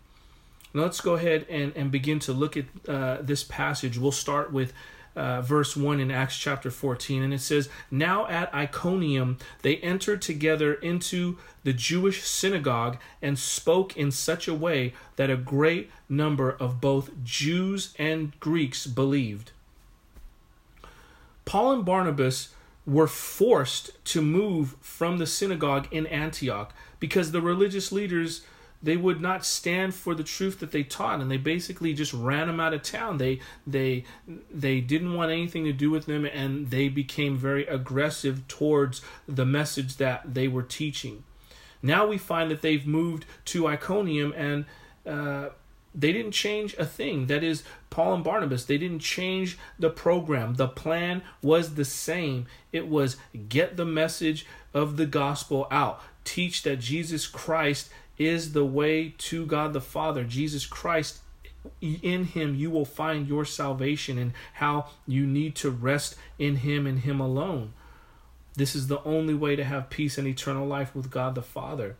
Now 0.74 0.82
let's 0.82 1.00
go 1.00 1.14
ahead 1.14 1.46
and, 1.48 1.72
and 1.74 1.90
begin 1.90 2.18
to 2.20 2.32
look 2.32 2.56
at 2.56 2.66
uh, 2.86 3.18
this 3.22 3.42
passage. 3.42 3.98
We'll 3.98 4.12
start 4.12 4.52
with 4.52 4.72
uh, 5.16 5.40
verse 5.40 5.76
1 5.76 5.98
in 5.98 6.10
Acts 6.10 6.36
chapter 6.36 6.70
14, 6.70 7.22
and 7.22 7.34
it 7.34 7.40
says, 7.40 7.68
Now 7.90 8.26
at 8.28 8.54
Iconium 8.54 9.38
they 9.62 9.78
entered 9.78 10.22
together 10.22 10.74
into 10.74 11.38
the 11.64 11.72
Jewish 11.72 12.22
synagogue 12.24 12.98
and 13.22 13.38
spoke 13.38 13.96
in 13.96 14.10
such 14.10 14.46
a 14.46 14.54
way 14.54 14.92
that 15.16 15.30
a 15.30 15.36
great 15.36 15.90
number 16.08 16.52
of 16.52 16.80
both 16.80 17.10
Jews 17.24 17.94
and 17.98 18.38
Greeks 18.40 18.86
believed. 18.86 19.52
Paul 21.44 21.72
and 21.72 21.84
Barnabas 21.84 22.50
were 22.86 23.08
forced 23.08 24.04
to 24.04 24.22
move 24.22 24.76
from 24.80 25.18
the 25.18 25.26
synagogue 25.26 25.88
in 25.90 26.06
Antioch 26.06 26.72
because 27.00 27.32
the 27.32 27.40
religious 27.40 27.90
leaders 27.90 28.42
they 28.86 28.96
would 28.96 29.20
not 29.20 29.44
stand 29.44 29.94
for 29.94 30.14
the 30.14 30.24
truth 30.24 30.60
that 30.60 30.70
they 30.72 30.82
taught 30.82 31.20
and 31.20 31.30
they 31.30 31.36
basically 31.36 31.92
just 31.92 32.14
ran 32.14 32.46
them 32.46 32.60
out 32.60 32.72
of 32.72 32.82
town 32.82 33.18
they 33.18 33.40
they 33.66 34.04
they 34.50 34.80
didn't 34.80 35.14
want 35.14 35.30
anything 35.30 35.64
to 35.64 35.72
do 35.72 35.90
with 35.90 36.06
them 36.06 36.24
and 36.24 36.70
they 36.70 36.88
became 36.88 37.36
very 37.36 37.66
aggressive 37.66 38.46
towards 38.48 39.02
the 39.28 39.44
message 39.44 39.96
that 39.96 40.34
they 40.34 40.48
were 40.48 40.62
teaching 40.62 41.24
now 41.82 42.06
we 42.06 42.16
find 42.16 42.50
that 42.50 42.62
they've 42.62 42.86
moved 42.86 43.26
to 43.44 43.66
iconium 43.66 44.32
and 44.36 44.64
uh, 45.06 45.50
they 45.96 46.12
didn't 46.12 46.32
change 46.32 46.74
a 46.74 46.84
thing. 46.84 47.26
That 47.26 47.42
is, 47.42 47.64
Paul 47.88 48.14
and 48.14 48.24
Barnabas, 48.24 48.66
they 48.66 48.76
didn't 48.76 48.98
change 48.98 49.58
the 49.78 49.88
program. 49.88 50.54
The 50.54 50.68
plan 50.68 51.22
was 51.40 51.74
the 51.74 51.86
same. 51.86 52.46
It 52.70 52.86
was 52.86 53.16
get 53.48 53.76
the 53.76 53.86
message 53.86 54.46
of 54.74 54.98
the 54.98 55.06
gospel 55.06 55.66
out, 55.70 56.02
teach 56.24 56.62
that 56.64 56.80
Jesus 56.80 57.26
Christ 57.26 57.88
is 58.18 58.52
the 58.52 58.64
way 58.64 59.14
to 59.18 59.46
God 59.46 59.72
the 59.72 59.80
Father. 59.80 60.24
Jesus 60.24 60.66
Christ 60.66 61.20
in 61.80 62.24
him 62.24 62.54
you 62.54 62.70
will 62.70 62.84
find 62.84 63.26
your 63.26 63.44
salvation 63.44 64.18
and 64.18 64.32
how 64.54 64.88
you 65.06 65.26
need 65.26 65.54
to 65.56 65.70
rest 65.70 66.16
in 66.38 66.56
him 66.56 66.86
and 66.86 67.00
him 67.00 67.20
alone. 67.20 67.72
This 68.54 68.74
is 68.74 68.86
the 68.86 69.02
only 69.04 69.34
way 69.34 69.56
to 69.56 69.64
have 69.64 69.90
peace 69.90 70.16
and 70.16 70.26
eternal 70.26 70.66
life 70.66 70.94
with 70.94 71.10
God 71.10 71.34
the 71.34 71.42
Father. 71.42 71.96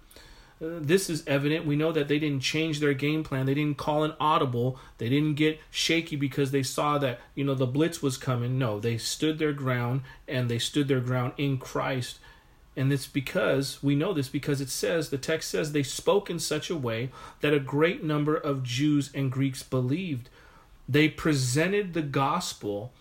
Uh, 0.58 0.80
this 0.80 1.10
is 1.10 1.22
evident. 1.26 1.66
We 1.66 1.76
know 1.76 1.92
that 1.92 2.08
they 2.08 2.18
didn't 2.18 2.40
change 2.40 2.80
their 2.80 2.94
game 2.94 3.22
plan. 3.22 3.44
They 3.44 3.52
didn't 3.52 3.76
call 3.76 4.04
an 4.04 4.14
audible. 4.18 4.78
They 4.96 5.10
didn't 5.10 5.34
get 5.34 5.60
shaky 5.70 6.16
because 6.16 6.50
they 6.50 6.62
saw 6.62 6.96
that, 6.98 7.20
you 7.34 7.44
know, 7.44 7.54
the 7.54 7.66
blitz 7.66 8.00
was 8.00 8.16
coming. 8.16 8.58
No, 8.58 8.80
they 8.80 8.96
stood 8.96 9.38
their 9.38 9.52
ground 9.52 10.00
and 10.26 10.48
they 10.48 10.58
stood 10.58 10.88
their 10.88 11.00
ground 11.00 11.34
in 11.36 11.58
Christ. 11.58 12.20
And 12.76 12.92
it's 12.92 13.06
because, 13.06 13.82
we 13.82 13.94
know 13.94 14.12
this 14.12 14.28
because 14.28 14.60
it 14.60 14.68
says, 14.68 15.08
the 15.08 15.18
text 15.18 15.50
says, 15.50 15.72
they 15.72 15.82
spoke 15.82 16.28
in 16.28 16.38
such 16.38 16.68
a 16.68 16.76
way 16.76 17.10
that 17.40 17.54
a 17.54 17.58
great 17.58 18.04
number 18.04 18.36
of 18.36 18.62
Jews 18.62 19.10
and 19.14 19.32
Greeks 19.32 19.62
believed. 19.62 20.28
They 20.88 21.08
presented 21.08 21.94
the 21.94 22.02
gospel 22.02 22.92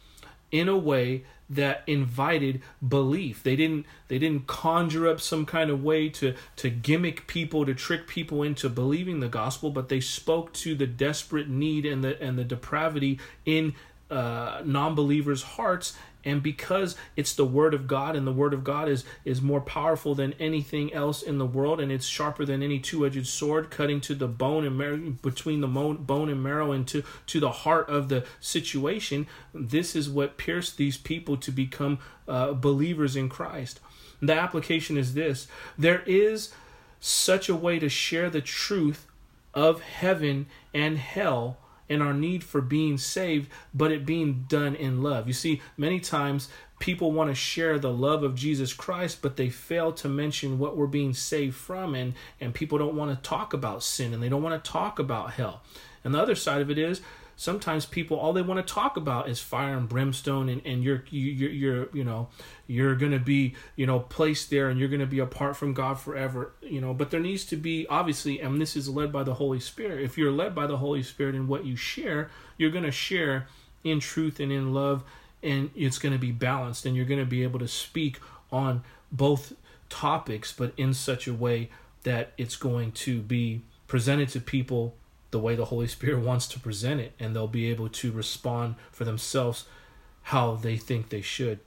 in 0.52 0.70
a 0.70 0.78
way 0.78 1.26
that 1.50 1.84
invited 1.86 2.62
belief 2.88 3.44
they 3.44 3.56
didn't 3.56 3.86
they 4.08 4.18
didn't 4.18 4.48
conjure 4.48 5.08
up 5.08 5.22
some 5.22 5.46
kind 5.46 5.70
of 5.70 5.84
way 5.84 6.10
to 6.10 6.34
to 6.56 6.70
gimmick 6.70 7.28
people 7.28 7.66
to 7.66 7.74
trick 7.74 8.08
people 8.08 8.42
into 8.42 8.68
believing 8.68 9.20
the 9.20 9.28
gospel 9.28 9.70
but 9.70 9.90
they 9.90 10.00
spoke 10.00 10.52
to 10.54 10.74
the 10.74 10.88
desperate 10.88 11.48
need 11.48 11.86
and 11.86 12.04
the 12.04 12.20
and 12.22 12.38
the 12.38 12.44
depravity 12.44 13.20
in 13.46 13.76
uh, 14.10 14.62
non-believers 14.64 15.44
hearts 15.44 15.96
and 16.26 16.44
because 16.44 16.96
it's 17.16 17.34
the 17.34 17.46
word 17.46 17.74
of 17.74 17.88
god 17.88 18.16
and 18.16 18.28
the 18.28 18.34
word 18.34 18.54
of 18.54 18.64
god 18.64 18.90
is 18.90 19.06
is 19.24 19.42
more 19.42 19.62
powerful 19.62 20.16
than 20.16 20.34
anything 20.34 20.94
else 20.94 21.22
in 21.22 21.38
the 21.38 21.46
world 21.46 21.80
and 21.80 21.92
it's 21.92 22.08
sharper 22.08 22.44
than 22.44 22.62
any 22.62 22.80
two-edged 22.80 23.28
sword 23.28 23.70
cutting 23.70 24.02
to 24.02 24.16
the 24.16 24.28
bone 24.28 24.66
and 24.66 24.78
marrow 24.78 24.98
between 25.22 25.62
the 25.62 25.68
bone 25.68 26.30
and 26.30 26.44
marrow 26.44 26.72
and 26.72 26.88
to 26.88 27.04
to 27.26 27.40
the 27.40 27.52
heart 27.52 27.88
of 27.88 28.10
the 28.10 28.26
situation 28.40 29.28
this 29.54 29.96
is 29.96 30.10
what 30.10 30.38
pierced 30.38 30.78
these 30.78 30.98
people 30.98 31.38
to 31.38 31.52
become 31.52 32.00
uh, 32.28 32.54
believers 32.54 33.16
in 33.16 33.30
christ. 33.30 33.80
The 34.22 34.34
application 34.34 34.98
is 34.98 35.14
this. 35.14 35.48
There 35.78 36.04
is 36.06 36.54
such 37.00 37.50
a 37.50 37.56
way 37.56 37.80
to 37.80 37.90
share 37.90 38.30
the 38.30 38.42
truth 38.42 39.06
of 39.54 39.82
heaven 39.82 40.48
and 40.74 40.98
hell 40.98 41.58
and 41.90 42.02
our 42.02 42.14
need 42.14 42.44
for 42.44 42.62
being 42.62 42.98
saved, 42.98 43.50
but 43.74 43.92
it 43.92 44.06
being 44.06 44.46
done 44.48 44.76
in 44.76 45.02
love. 45.04 45.28
You 45.28 45.34
see, 45.34 45.62
many 45.78 46.00
times 46.00 46.50
people 46.80 47.12
want 47.12 47.30
to 47.30 47.36
share 47.36 47.80
the 47.80 47.92
love 47.92 48.24
of 48.24 48.36
Jesus 48.36 48.74
Christ, 48.74 49.22
but 49.22 49.38
they 49.38 49.50
fail 49.50 49.92
to 49.94 50.10
mention 50.10 50.60
what 50.60 50.76
we're 50.76 50.88
being 50.88 51.14
saved 51.14 51.56
from, 51.56 51.96
and, 51.96 52.14
and 52.42 52.54
people 52.54 52.78
don't 52.78 52.96
want 52.96 53.12
to 53.12 53.30
talk 53.30 53.54
about 53.54 53.84
sin 53.84 54.14
and 54.14 54.22
they 54.22 54.30
don't 54.30 54.44
want 54.44 54.62
to 54.62 54.72
talk 54.72 55.00
about 55.00 55.32
hell. 55.34 55.62
And 56.04 56.14
the 56.14 56.22
other 56.22 56.36
side 56.36 56.62
of 56.62 56.70
it 56.70 56.78
is 56.78 57.02
sometimes 57.36 57.86
people 57.86 58.18
all 58.18 58.34
they 58.34 58.42
want 58.42 58.66
to 58.66 58.74
talk 58.74 58.98
about 58.98 59.28
is 59.28 59.40
fire 59.40 59.78
and 59.78 59.90
brimstone 59.90 60.48
and, 60.50 60.62
and 60.66 60.84
you're 60.84 61.04
you're 61.10 61.50
you're 61.50 61.90
you 61.94 62.04
know 62.04 62.28
you're 62.68 62.96
gonna 62.96 63.20
be 63.20 63.54
you 63.76 63.86
know 63.86 64.00
placed 64.00 64.50
there 64.50 64.70
and 64.70 64.80
you're 64.80 64.90
gonna 64.90 65.06
be 65.06 65.20
apart 65.20 65.56
from 65.56 65.74
god 65.74 66.00
forever 66.00 66.54
you 66.62 66.80
know 66.80 66.94
but 66.94 67.12
there 67.12 67.20
needs 67.20 67.46
to 67.46 67.56
be 67.56 67.86
obviously 67.90 68.40
and 68.40 68.62
this 68.62 68.76
is 68.76 68.88
led 68.88 69.12
by 69.12 69.24
the 69.24 69.36
holy 69.36 69.60
spirit. 69.60 70.02
If 70.04 70.18
you're 70.18 70.32
led 70.32 70.56
by 70.56 70.68
the 70.68 70.78
holy 70.78 71.04
spirit 71.04 71.36
in 71.36 71.48
what 71.48 71.66
you 71.66 71.76
share 71.76 72.30
you're 72.58 72.72
gonna 72.72 72.92
share 72.92 73.48
in 73.84 74.00
truth 74.00 74.40
and 74.40 74.52
in 74.52 74.74
love 74.74 75.04
and 75.44 75.70
it's 75.76 75.98
gonna 76.00 76.18
be 76.18 76.32
balanced 76.32 76.86
and 76.86 76.96
you're 76.96 77.06
gonna 77.06 77.26
be 77.26 77.44
able 77.44 77.60
to 77.60 77.68
speak 77.68 78.20
on 78.52 78.84
both 79.12 79.54
topics 79.90 80.54
but 80.54 80.74
in 80.78 80.94
such 80.94 81.28
a 81.28 81.34
way 81.34 81.70
that 82.04 82.32
it's 82.38 82.56
going 82.56 82.92
to 82.92 83.22
be 83.22 83.62
presented 83.88 84.30
to 84.30 84.40
people 84.40 84.96
the 85.36 85.40
way 85.40 85.54
the 85.54 85.66
Holy 85.66 85.86
Spirit 85.86 86.24
wants 86.24 86.48
to 86.48 86.62
present 86.62 87.02
it, 87.02 87.12
and 87.20 87.36
they'll 87.36 87.46
be 87.46 87.70
able 87.70 87.90
to 87.90 88.10
respond 88.10 88.76
for 88.90 89.04
themselves 89.04 89.66
how 90.24 90.56
they 90.56 90.78
think 90.78 91.10
they 91.10 91.20
should. 91.20 91.60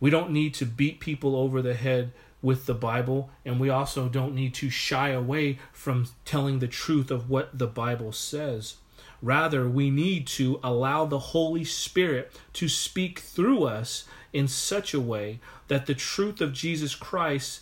We 0.00 0.08
don't 0.08 0.30
need 0.30 0.54
to 0.54 0.64
beat 0.64 0.98
people 0.98 1.36
over 1.36 1.60
the 1.60 1.74
head 1.74 2.12
with 2.40 2.64
the 2.64 2.72
Bible, 2.72 3.28
and 3.44 3.60
we 3.60 3.68
also 3.68 4.08
don't 4.08 4.34
need 4.34 4.54
to 4.54 4.70
shy 4.70 5.10
away 5.10 5.58
from 5.74 6.08
telling 6.24 6.60
the 6.60 6.66
truth 6.66 7.10
of 7.10 7.28
what 7.28 7.58
the 7.58 7.66
Bible 7.66 8.12
says. 8.12 8.76
Rather, 9.20 9.68
we 9.68 9.90
need 9.90 10.26
to 10.26 10.58
allow 10.64 11.04
the 11.04 11.18
Holy 11.18 11.64
Spirit 11.64 12.32
to 12.54 12.66
speak 12.66 13.18
through 13.18 13.64
us 13.64 14.06
in 14.32 14.48
such 14.48 14.94
a 14.94 15.00
way 15.00 15.38
that 15.68 15.84
the 15.84 15.94
truth 15.94 16.40
of 16.40 16.54
Jesus 16.54 16.94
Christ 16.94 17.60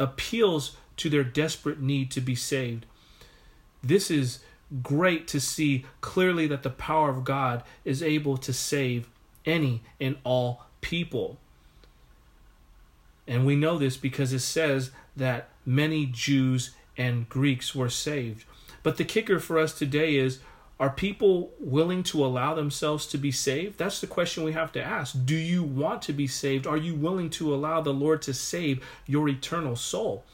appeals 0.00 0.76
to 0.96 1.08
their 1.08 1.22
desperate 1.22 1.80
need 1.80 2.10
to 2.10 2.20
be 2.20 2.34
saved 2.34 2.84
this 3.82 4.10
is 4.10 4.40
great 4.82 5.28
to 5.28 5.40
see 5.40 5.84
clearly 6.00 6.46
that 6.46 6.62
the 6.62 6.70
power 6.70 7.10
of 7.10 7.24
God 7.24 7.62
is 7.84 8.02
able 8.02 8.36
to 8.38 8.52
save 8.52 9.08
any 9.44 9.82
and 10.00 10.16
all 10.24 10.64
people. 10.80 11.38
And 13.26 13.44
we 13.46 13.56
know 13.56 13.78
this 13.78 13.96
because 13.96 14.32
it 14.32 14.40
says 14.40 14.90
that 15.16 15.48
many 15.64 16.06
Jews 16.06 16.70
and 16.96 17.28
Greeks 17.28 17.74
were 17.74 17.90
saved. 17.90 18.44
But 18.82 18.96
the 18.96 19.04
kicker 19.04 19.38
for 19.38 19.58
us 19.58 19.72
today 19.72 20.16
is 20.16 20.40
are 20.80 20.90
people 20.90 21.50
willing 21.60 22.02
to 22.04 22.24
allow 22.24 22.54
themselves 22.54 23.06
to 23.06 23.18
be 23.18 23.30
saved? 23.30 23.78
That's 23.78 24.00
the 24.00 24.08
question 24.08 24.42
we 24.42 24.52
have 24.52 24.72
to 24.72 24.82
ask. 24.82 25.14
Do 25.24 25.36
you 25.36 25.62
want 25.62 26.02
to 26.02 26.12
be 26.12 26.26
saved? 26.26 26.66
Are 26.66 26.76
you 26.76 26.94
willing 26.94 27.30
to 27.30 27.54
allow 27.54 27.80
the 27.80 27.94
Lord 27.94 28.20
to 28.22 28.34
save 28.34 28.84
your 29.06 29.28
eternal 29.28 29.76
soul? 29.76 30.24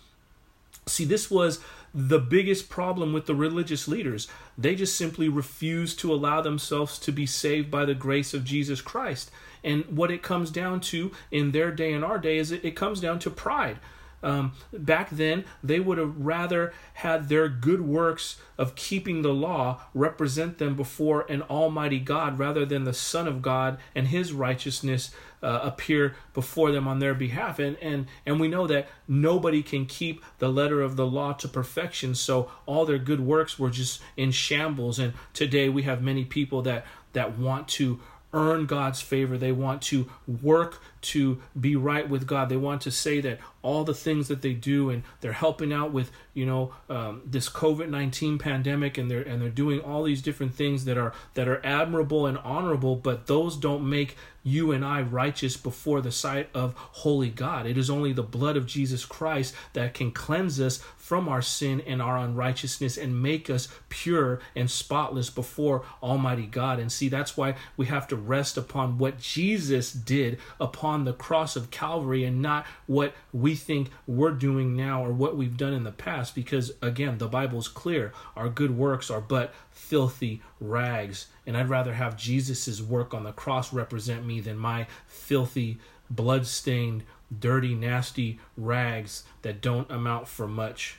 See, 0.86 1.04
this 1.04 1.30
was 1.30 1.60
the 1.94 2.18
biggest 2.18 2.68
problem 2.68 3.12
with 3.12 3.26
the 3.26 3.34
religious 3.34 3.88
leaders. 3.88 4.28
They 4.56 4.74
just 4.74 4.96
simply 4.96 5.28
refuse 5.28 5.94
to 5.96 6.12
allow 6.12 6.40
themselves 6.40 6.98
to 7.00 7.12
be 7.12 7.26
saved 7.26 7.70
by 7.70 7.84
the 7.84 7.94
grace 7.94 8.34
of 8.34 8.44
Jesus 8.44 8.80
Christ. 8.80 9.30
And 9.64 9.84
what 9.86 10.10
it 10.10 10.22
comes 10.22 10.50
down 10.50 10.80
to 10.80 11.12
in 11.30 11.52
their 11.52 11.70
day 11.70 11.92
and 11.92 12.04
our 12.04 12.18
day 12.18 12.38
is 12.38 12.52
it, 12.52 12.64
it 12.64 12.76
comes 12.76 13.00
down 13.00 13.18
to 13.20 13.30
pride. 13.30 13.78
Um, 14.22 14.52
back 14.72 15.10
then, 15.10 15.44
they 15.62 15.78
would 15.78 15.98
have 15.98 16.16
rather 16.18 16.72
had 16.94 17.28
their 17.28 17.48
good 17.48 17.82
works 17.82 18.40
of 18.56 18.74
keeping 18.74 19.22
the 19.22 19.32
law 19.32 19.82
represent 19.94 20.58
them 20.58 20.74
before 20.74 21.22
an 21.28 21.42
almighty 21.42 22.00
God 22.00 22.38
rather 22.38 22.66
than 22.66 22.84
the 22.84 22.92
Son 22.92 23.28
of 23.28 23.42
God 23.42 23.78
and 23.94 24.08
his 24.08 24.32
righteousness 24.32 25.12
uh, 25.42 25.60
appear 25.62 26.16
before 26.34 26.72
them 26.72 26.88
on 26.88 26.98
their 26.98 27.14
behalf. 27.14 27.58
And, 27.58 27.76
and, 27.78 28.06
and 28.26 28.40
we 28.40 28.48
know 28.48 28.66
that 28.66 28.88
nobody 29.06 29.62
can 29.62 29.86
keep 29.86 30.24
the 30.38 30.48
letter 30.48 30.80
of 30.82 30.96
the 30.96 31.06
law 31.06 31.32
to 31.34 31.48
perfection, 31.48 32.14
so 32.14 32.50
all 32.66 32.84
their 32.84 32.98
good 32.98 33.20
works 33.20 33.58
were 33.58 33.70
just 33.70 34.00
in 34.16 34.30
shambles. 34.30 34.98
And 34.98 35.12
today 35.32 35.68
we 35.68 35.82
have 35.82 36.02
many 36.02 36.24
people 36.24 36.62
that, 36.62 36.84
that 37.12 37.38
want 37.38 37.68
to 37.68 38.00
earn 38.32 38.66
God's 38.66 39.00
favor. 39.00 39.38
They 39.38 39.52
want 39.52 39.82
to 39.82 40.08
work 40.42 40.82
to 41.00 41.40
be 41.58 41.76
right 41.76 42.08
with 42.08 42.26
God. 42.26 42.48
They 42.48 42.56
want 42.56 42.82
to 42.82 42.90
say 42.90 43.20
that 43.20 43.38
all 43.62 43.84
the 43.84 43.94
things 43.94 44.28
that 44.28 44.42
they 44.42 44.52
do 44.52 44.88
and 44.90 45.02
they're 45.20 45.32
helping 45.32 45.72
out 45.72 45.92
with 45.92 46.10
you 46.32 46.46
know 46.46 46.72
um, 46.88 47.22
this 47.24 47.48
COVID 47.48 47.88
nineteen 47.88 48.38
pandemic 48.38 48.96
and 48.98 49.10
they're 49.10 49.22
and 49.22 49.42
they're 49.42 49.50
doing 49.50 49.80
all 49.80 50.04
these 50.04 50.22
different 50.22 50.54
things 50.54 50.84
that 50.84 50.96
are 50.96 51.12
that 51.34 51.48
are 51.48 51.64
admirable 51.64 52.26
and 52.26 52.38
honorable, 52.38 52.96
but 52.96 53.26
those 53.26 53.56
don't 53.56 53.88
make 53.88 54.16
you 54.42 54.72
and 54.72 54.84
I 54.84 55.02
righteous 55.02 55.56
before 55.56 56.00
the 56.00 56.12
sight 56.12 56.48
of 56.54 56.74
holy 56.76 57.28
God. 57.28 57.66
It 57.66 57.76
is 57.76 57.90
only 57.90 58.12
the 58.12 58.22
blood 58.22 58.56
of 58.56 58.66
Jesus 58.66 59.04
Christ 59.04 59.54
that 59.74 59.94
can 59.94 60.10
cleanse 60.10 60.60
us 60.60 60.78
from 60.96 61.28
our 61.28 61.42
sin 61.42 61.82
and 61.86 62.00
our 62.00 62.18
unrighteousness 62.18 62.96
and 62.96 63.22
make 63.22 63.50
us 63.50 63.68
pure 63.88 64.40
and 64.54 64.70
spotless 64.70 65.30
before 65.30 65.84
Almighty 66.02 66.46
God. 66.46 66.78
And 66.78 66.90
see, 66.90 67.08
that's 67.08 67.36
why 67.36 67.54
we 67.76 67.86
have 67.86 68.06
to 68.08 68.16
rest 68.16 68.56
upon 68.56 68.98
what 68.98 69.18
Jesus 69.18 69.92
did 69.92 70.38
upon 70.60 70.97
the 71.04 71.12
cross 71.12 71.56
of 71.56 71.70
Calvary 71.70 72.24
and 72.24 72.40
not 72.42 72.66
what 72.86 73.14
we 73.32 73.54
think 73.54 73.90
we're 74.06 74.32
doing 74.32 74.76
now 74.76 75.04
or 75.04 75.12
what 75.12 75.36
we've 75.36 75.56
done 75.56 75.72
in 75.72 75.84
the 75.84 75.92
past. 75.92 76.34
Because 76.34 76.72
again, 76.80 77.18
the 77.18 77.28
Bible 77.28 77.58
is 77.58 77.68
clear 77.68 78.12
our 78.36 78.48
good 78.48 78.76
works 78.76 79.10
are 79.10 79.20
but 79.20 79.54
filthy 79.70 80.42
rags. 80.60 81.26
And 81.46 81.56
I'd 81.56 81.68
rather 81.68 81.94
have 81.94 82.16
Jesus' 82.16 82.80
work 82.80 83.14
on 83.14 83.24
the 83.24 83.32
cross 83.32 83.72
represent 83.72 84.24
me 84.24 84.40
than 84.40 84.58
my 84.58 84.86
filthy, 85.06 85.78
blood-stained, 86.10 87.04
dirty, 87.38 87.74
nasty 87.74 88.38
rags 88.56 89.24
that 89.42 89.60
don't 89.60 89.90
amount 89.90 90.28
for 90.28 90.48
much. 90.48 90.98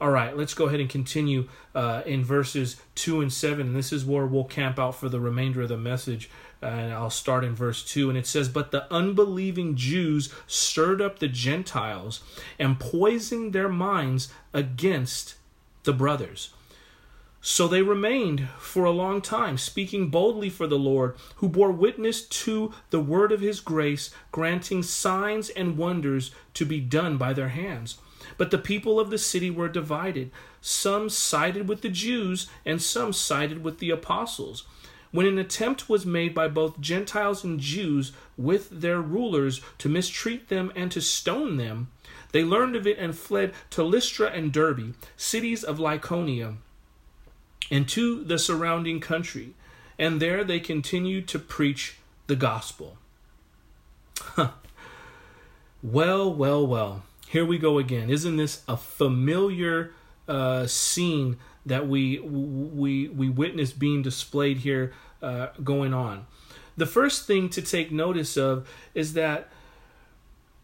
All 0.00 0.10
right, 0.10 0.34
let's 0.34 0.54
go 0.54 0.64
ahead 0.64 0.80
and 0.80 0.88
continue 0.88 1.46
uh, 1.74 2.02
in 2.06 2.24
verses 2.24 2.80
2 2.94 3.20
and 3.20 3.30
7. 3.30 3.66
And 3.66 3.76
this 3.76 3.92
is 3.92 4.02
where 4.02 4.24
we'll 4.24 4.44
camp 4.44 4.78
out 4.78 4.94
for 4.94 5.10
the 5.10 5.20
remainder 5.20 5.60
of 5.60 5.68
the 5.68 5.76
message. 5.76 6.30
And 6.62 6.92
I'll 6.92 7.10
start 7.10 7.44
in 7.44 7.54
verse 7.54 7.84
2. 7.84 8.08
And 8.08 8.16
it 8.16 8.26
says, 8.26 8.48
But 8.48 8.70
the 8.70 8.90
unbelieving 8.90 9.76
Jews 9.76 10.32
stirred 10.46 11.02
up 11.02 11.18
the 11.18 11.28
Gentiles 11.28 12.22
and 12.58 12.80
poisoned 12.80 13.52
their 13.52 13.68
minds 13.68 14.32
against 14.54 15.34
the 15.82 15.92
brothers. 15.92 16.54
So 17.42 17.68
they 17.68 17.82
remained 17.82 18.48
for 18.58 18.84
a 18.84 18.90
long 18.90 19.20
time, 19.20 19.58
speaking 19.58 20.08
boldly 20.08 20.48
for 20.48 20.66
the 20.66 20.78
Lord, 20.78 21.16
who 21.36 21.48
bore 21.48 21.72
witness 21.72 22.22
to 22.22 22.72
the 22.88 23.00
word 23.00 23.32
of 23.32 23.40
his 23.40 23.60
grace, 23.60 24.10
granting 24.32 24.82
signs 24.82 25.50
and 25.50 25.76
wonders 25.76 26.32
to 26.54 26.64
be 26.64 26.80
done 26.80 27.18
by 27.18 27.34
their 27.34 27.48
hands. 27.48 27.98
But 28.36 28.50
the 28.50 28.58
people 28.58 28.98
of 28.98 29.10
the 29.10 29.18
city 29.18 29.50
were 29.50 29.68
divided. 29.68 30.30
Some 30.60 31.08
sided 31.08 31.68
with 31.68 31.82
the 31.82 31.88
Jews, 31.88 32.48
and 32.64 32.80
some 32.80 33.12
sided 33.12 33.64
with 33.64 33.78
the 33.78 33.90
apostles. 33.90 34.64
When 35.12 35.26
an 35.26 35.38
attempt 35.38 35.88
was 35.88 36.06
made 36.06 36.34
by 36.34 36.48
both 36.48 36.80
Gentiles 36.80 37.42
and 37.42 37.58
Jews 37.58 38.12
with 38.36 38.68
their 38.70 39.00
rulers 39.00 39.60
to 39.78 39.88
mistreat 39.88 40.48
them 40.48 40.70
and 40.76 40.92
to 40.92 41.00
stone 41.00 41.56
them, 41.56 41.90
they 42.32 42.44
learned 42.44 42.76
of 42.76 42.86
it 42.86 42.98
and 42.98 43.16
fled 43.16 43.52
to 43.70 43.82
Lystra 43.82 44.28
and 44.28 44.52
Derbe, 44.52 44.94
cities 45.16 45.64
of 45.64 45.78
Lycaonia, 45.78 46.56
and 47.70 47.88
to 47.88 48.22
the 48.22 48.38
surrounding 48.38 49.00
country. 49.00 49.54
And 49.98 50.20
there 50.20 50.44
they 50.44 50.60
continued 50.60 51.26
to 51.28 51.38
preach 51.38 51.96
the 52.28 52.36
gospel. 52.36 52.96
well, 55.82 56.32
well, 56.32 56.66
well 56.66 57.02
here 57.30 57.44
we 57.44 57.58
go 57.58 57.78
again. 57.78 58.10
Isn't 58.10 58.38
this 58.38 58.64
a 58.66 58.76
familiar 58.76 59.92
uh, 60.26 60.66
scene 60.66 61.36
that 61.64 61.86
we 61.86 62.18
we 62.18 63.06
we 63.06 63.28
witness 63.28 63.72
being 63.72 64.02
displayed 64.02 64.58
here 64.58 64.92
uh, 65.22 65.48
going 65.62 65.94
on? 65.94 66.26
The 66.76 66.86
first 66.86 67.28
thing 67.28 67.48
to 67.50 67.62
take 67.62 67.92
notice 67.92 68.36
of 68.36 68.68
is 68.94 69.12
that 69.12 69.48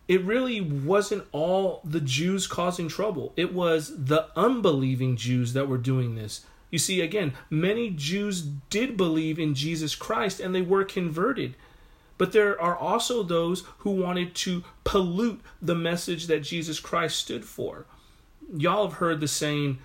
it 0.09 0.25
really 0.25 0.61
wasn't 0.61 1.25
all 1.31 1.83
the 1.85 2.01
Jews 2.01 2.49
causing 2.49 2.89
trouble. 2.89 3.33
It 3.37 3.55
was 3.55 4.07
the 4.07 4.27
unbelieving 4.35 5.17
Jews 5.17 5.53
that 5.53 5.69
were 5.69 5.79
doing 5.79 6.17
this. 6.17 6.45
You 6.73 6.81
see, 6.81 7.01
again, 7.01 7.35
many 7.49 7.91
Jews 7.91 8.43
did 8.43 8.97
believe 8.97 9.39
in 9.39 9.55
Jesus 9.55 9.95
Christ 9.95 10.41
and 10.41 10.53
they 10.53 10.63
were 10.63 10.85
converted. 10.85 11.55
But 12.19 12.33
there 12.33 12.61
are 12.61 12.77
also 12.77 13.23
those 13.23 13.65
who 13.79 13.91
wanted 13.91 14.35
to 14.37 14.65
pollute 14.85 15.41
the 15.61 15.75
message 15.75 16.27
that 16.29 16.41
Jesus 16.41 16.81
Christ 16.81 17.19
stood 17.19 17.45
for. 17.45 17.87
Y'all 18.57 18.89
have 18.89 18.99
heard 18.99 19.21
the 19.21 19.29
saying, 19.29 19.79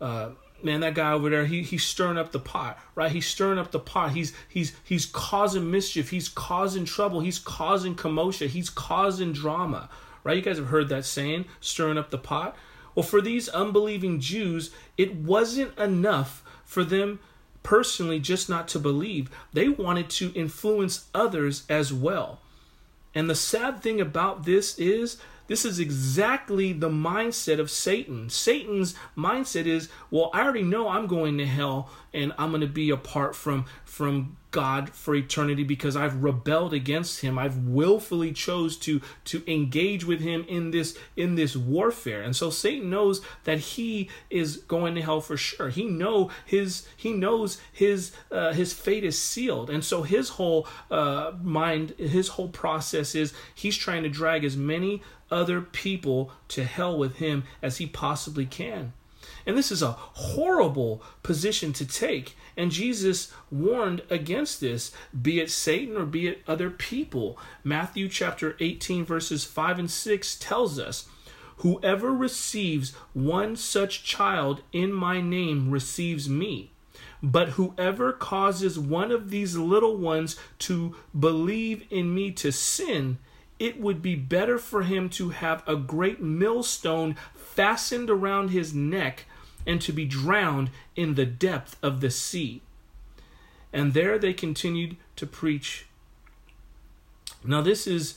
uh, 0.00 0.30
man, 0.62 0.80
that 0.80 0.94
guy 0.94 1.12
over 1.12 1.30
there, 1.30 1.46
he, 1.46 1.62
he's 1.62 1.84
stirring 1.84 2.18
up 2.18 2.32
the 2.32 2.40
pot, 2.40 2.78
right? 2.94 3.12
He's 3.12 3.26
stirring 3.26 3.58
up 3.58 3.70
the 3.70 3.78
pot. 3.78 4.12
He's 4.12 4.32
he's 4.48 4.74
he's 4.82 5.06
causing 5.06 5.70
mischief. 5.70 6.10
He's 6.10 6.28
causing 6.28 6.84
trouble. 6.84 7.20
He's 7.20 7.38
causing 7.38 7.94
commotion. 7.94 8.48
He's 8.48 8.70
causing 8.70 9.32
drama, 9.32 9.88
right? 10.24 10.36
You 10.36 10.42
guys 10.42 10.58
have 10.58 10.68
heard 10.68 10.88
that 10.88 11.04
saying, 11.04 11.46
stirring 11.60 11.98
up 11.98 12.10
the 12.10 12.18
pot. 12.18 12.56
Well, 12.94 13.04
for 13.04 13.20
these 13.20 13.48
unbelieving 13.48 14.20
Jews, 14.20 14.70
it 14.96 15.14
wasn't 15.14 15.78
enough 15.78 16.42
for 16.64 16.82
them 16.82 17.20
personally 17.62 18.20
just 18.20 18.48
not 18.48 18.68
to 18.68 18.78
believe. 18.78 19.30
They 19.52 19.68
wanted 19.68 20.10
to 20.10 20.32
influence 20.34 21.06
others 21.14 21.64
as 21.68 21.92
well. 21.92 22.40
And 23.14 23.28
the 23.28 23.34
sad 23.34 23.82
thing 23.82 24.00
about 24.00 24.44
this 24.44 24.78
is 24.78 25.18
this 25.50 25.64
is 25.64 25.80
exactly 25.80 26.72
the 26.72 26.88
mindset 26.88 27.58
of 27.58 27.72
Satan. 27.72 28.30
Satan's 28.30 28.94
mindset 29.16 29.66
is, 29.66 29.88
well, 30.08 30.30
I 30.32 30.42
already 30.42 30.62
know 30.62 30.88
I'm 30.88 31.08
going 31.08 31.38
to 31.38 31.44
hell 31.44 31.90
and 32.14 32.32
I'm 32.38 32.50
going 32.50 32.60
to 32.60 32.68
be 32.68 32.90
apart 32.90 33.34
from 33.34 33.64
from 33.84 34.36
God 34.52 34.90
for 34.90 35.14
eternity 35.14 35.62
because 35.62 35.96
I've 35.96 36.22
rebelled 36.22 36.74
against 36.74 37.20
him. 37.20 37.38
I've 37.38 37.56
willfully 37.58 38.32
chose 38.32 38.76
to 38.78 39.00
to 39.26 39.42
engage 39.52 40.04
with 40.04 40.20
him 40.20 40.44
in 40.48 40.70
this 40.70 40.96
in 41.16 41.34
this 41.34 41.56
warfare. 41.56 42.22
And 42.22 42.34
so 42.34 42.50
Satan 42.50 42.90
knows 42.90 43.20
that 43.44 43.58
he 43.58 44.08
is 44.28 44.58
going 44.58 44.94
to 44.96 45.02
hell 45.02 45.20
for 45.20 45.36
sure. 45.36 45.68
He 45.68 45.84
know 45.84 46.30
his 46.44 46.86
he 46.96 47.12
knows 47.12 47.60
his 47.72 48.12
uh, 48.30 48.52
his 48.52 48.72
fate 48.72 49.04
is 49.04 49.20
sealed. 49.20 49.70
And 49.70 49.84
so 49.84 50.02
his 50.02 50.30
whole 50.30 50.66
uh, 50.90 51.32
mind 51.42 51.90
his 51.98 52.28
whole 52.28 52.48
process 52.48 53.14
is 53.14 53.32
he's 53.54 53.76
trying 53.76 54.02
to 54.02 54.08
drag 54.08 54.44
as 54.44 54.56
many 54.56 55.02
other 55.30 55.60
people 55.60 56.32
to 56.48 56.64
hell 56.64 56.96
with 56.96 57.16
him 57.16 57.44
as 57.62 57.78
he 57.78 57.86
possibly 57.86 58.46
can. 58.46 58.92
And 59.46 59.56
this 59.56 59.70
is 59.70 59.82
a 59.82 59.92
horrible 59.92 61.02
position 61.22 61.72
to 61.74 61.86
take. 61.86 62.36
And 62.56 62.70
Jesus 62.70 63.32
warned 63.50 64.02
against 64.10 64.60
this, 64.60 64.92
be 65.20 65.40
it 65.40 65.50
Satan 65.50 65.96
or 65.96 66.04
be 66.04 66.28
it 66.28 66.42
other 66.46 66.70
people. 66.70 67.38
Matthew 67.64 68.08
chapter 68.08 68.56
18, 68.60 69.04
verses 69.04 69.44
5 69.44 69.78
and 69.78 69.90
6 69.90 70.36
tells 70.36 70.78
us, 70.78 71.08
Whoever 71.58 72.12
receives 72.12 72.94
one 73.12 73.54
such 73.56 74.02
child 74.02 74.62
in 74.72 74.92
my 74.92 75.20
name 75.20 75.70
receives 75.70 76.28
me. 76.28 76.72
But 77.22 77.50
whoever 77.50 78.12
causes 78.12 78.78
one 78.78 79.10
of 79.12 79.28
these 79.28 79.56
little 79.56 79.96
ones 79.96 80.36
to 80.60 80.96
believe 81.18 81.86
in 81.90 82.14
me 82.14 82.30
to 82.32 82.50
sin, 82.50 83.18
it 83.60 83.78
would 83.78 84.00
be 84.00 84.16
better 84.16 84.58
for 84.58 84.82
him 84.82 85.08
to 85.10 85.28
have 85.28 85.62
a 85.68 85.76
great 85.76 86.20
millstone 86.20 87.14
fastened 87.34 88.08
around 88.08 88.48
his 88.48 88.74
neck 88.74 89.26
and 89.66 89.80
to 89.82 89.92
be 89.92 90.06
drowned 90.06 90.70
in 90.96 91.14
the 91.14 91.26
depth 91.26 91.76
of 91.82 92.00
the 92.00 92.10
sea. 92.10 92.62
And 93.72 93.92
there 93.92 94.18
they 94.18 94.32
continued 94.32 94.96
to 95.16 95.26
preach. 95.26 95.86
Now, 97.44 97.60
this 97.60 97.86
is 97.86 98.14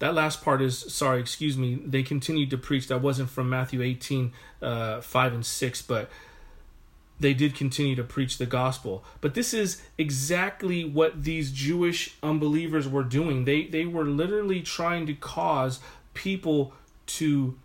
that 0.00 0.14
last 0.14 0.42
part 0.42 0.60
is 0.60 0.92
sorry, 0.92 1.20
excuse 1.20 1.56
me. 1.56 1.76
They 1.76 2.02
continued 2.02 2.50
to 2.50 2.58
preach. 2.58 2.88
That 2.88 3.00
wasn't 3.00 3.30
from 3.30 3.48
Matthew 3.48 3.80
18, 3.82 4.32
uh, 4.60 5.00
5 5.00 5.32
and 5.32 5.46
6, 5.46 5.82
but 5.82 6.10
they 7.18 7.34
did 7.34 7.54
continue 7.54 7.96
to 7.96 8.04
preach 8.04 8.38
the 8.38 8.46
gospel. 8.46 9.04
But 9.20 9.34
this 9.34 9.54
is 9.54 9.82
exactly 9.96 10.84
what 10.84 11.24
these 11.24 11.50
Jewish 11.50 12.16
unbelievers 12.22 12.88
were 12.88 13.04
doing. 13.04 13.44
They 13.44 13.64
they 13.64 13.86
were 13.86 14.04
literally 14.04 14.60
trying 14.60 15.06
to 15.06 15.14
cause 15.14 15.80
people 16.14 16.72
to 17.06 17.56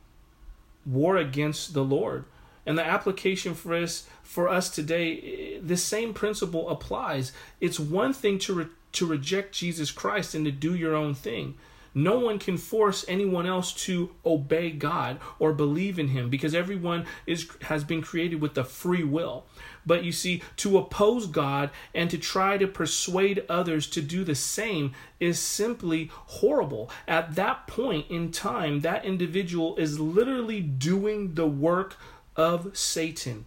war 0.85 1.17
against 1.17 1.73
the 1.73 1.83
Lord. 1.83 2.25
And 2.65 2.77
the 2.77 2.85
application 2.85 3.53
for 3.55 3.75
us 3.75 4.07
for 4.23 4.47
us 4.47 4.69
today, 4.69 5.57
eh, 5.57 5.59
the 5.61 5.77
same 5.77 6.13
principle 6.13 6.69
applies. 6.69 7.33
It's 7.59 7.79
one 7.79 8.13
thing 8.13 8.39
to 8.39 8.53
re- 8.53 8.67
to 8.93 9.05
reject 9.05 9.53
Jesus 9.53 9.91
Christ 9.91 10.35
and 10.35 10.45
to 10.45 10.51
do 10.51 10.75
your 10.75 10.95
own 10.95 11.13
thing. 11.13 11.55
No 11.93 12.19
one 12.19 12.39
can 12.39 12.57
force 12.57 13.03
anyone 13.07 13.45
else 13.45 13.73
to 13.85 14.11
obey 14.25 14.71
God 14.71 15.19
or 15.39 15.53
believe 15.53 15.99
in 15.99 16.09
him 16.09 16.29
because 16.29 16.55
everyone 16.55 17.05
is 17.25 17.49
has 17.63 17.83
been 17.83 18.01
created 18.01 18.39
with 18.41 18.57
a 18.57 18.63
free 18.63 19.03
will. 19.03 19.45
But 19.85 20.03
you 20.03 20.11
see, 20.11 20.41
to 20.57 20.77
oppose 20.77 21.27
God 21.27 21.71
and 21.93 22.09
to 22.09 22.17
try 22.17 22.57
to 22.57 22.67
persuade 22.67 23.43
others 23.49 23.87
to 23.87 24.01
do 24.01 24.23
the 24.23 24.35
same 24.35 24.93
is 25.19 25.39
simply 25.39 26.11
horrible. 26.13 26.89
At 27.07 27.35
that 27.35 27.67
point 27.67 28.05
in 28.09 28.31
time, 28.31 28.81
that 28.81 29.05
individual 29.05 29.75
is 29.77 29.99
literally 29.99 30.61
doing 30.61 31.33
the 31.33 31.47
work 31.47 31.97
of 32.35 32.77
Satan. 32.77 33.45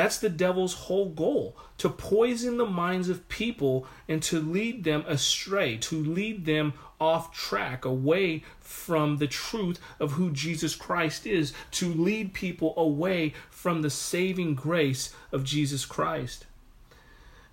That's 0.00 0.16
the 0.16 0.30
devil's 0.30 0.72
whole 0.72 1.10
goal 1.10 1.58
to 1.76 1.90
poison 1.90 2.56
the 2.56 2.64
minds 2.64 3.10
of 3.10 3.28
people 3.28 3.86
and 4.08 4.22
to 4.22 4.40
lead 4.40 4.82
them 4.82 5.04
astray, 5.06 5.76
to 5.76 6.02
lead 6.02 6.46
them 6.46 6.72
off 6.98 7.34
track, 7.34 7.84
away 7.84 8.42
from 8.60 9.18
the 9.18 9.26
truth 9.26 9.78
of 9.98 10.12
who 10.12 10.30
Jesus 10.30 10.74
Christ 10.74 11.26
is, 11.26 11.52
to 11.72 11.92
lead 11.92 12.32
people 12.32 12.72
away 12.78 13.34
from 13.50 13.82
the 13.82 13.90
saving 13.90 14.54
grace 14.54 15.14
of 15.32 15.44
Jesus 15.44 15.84
Christ. 15.84 16.46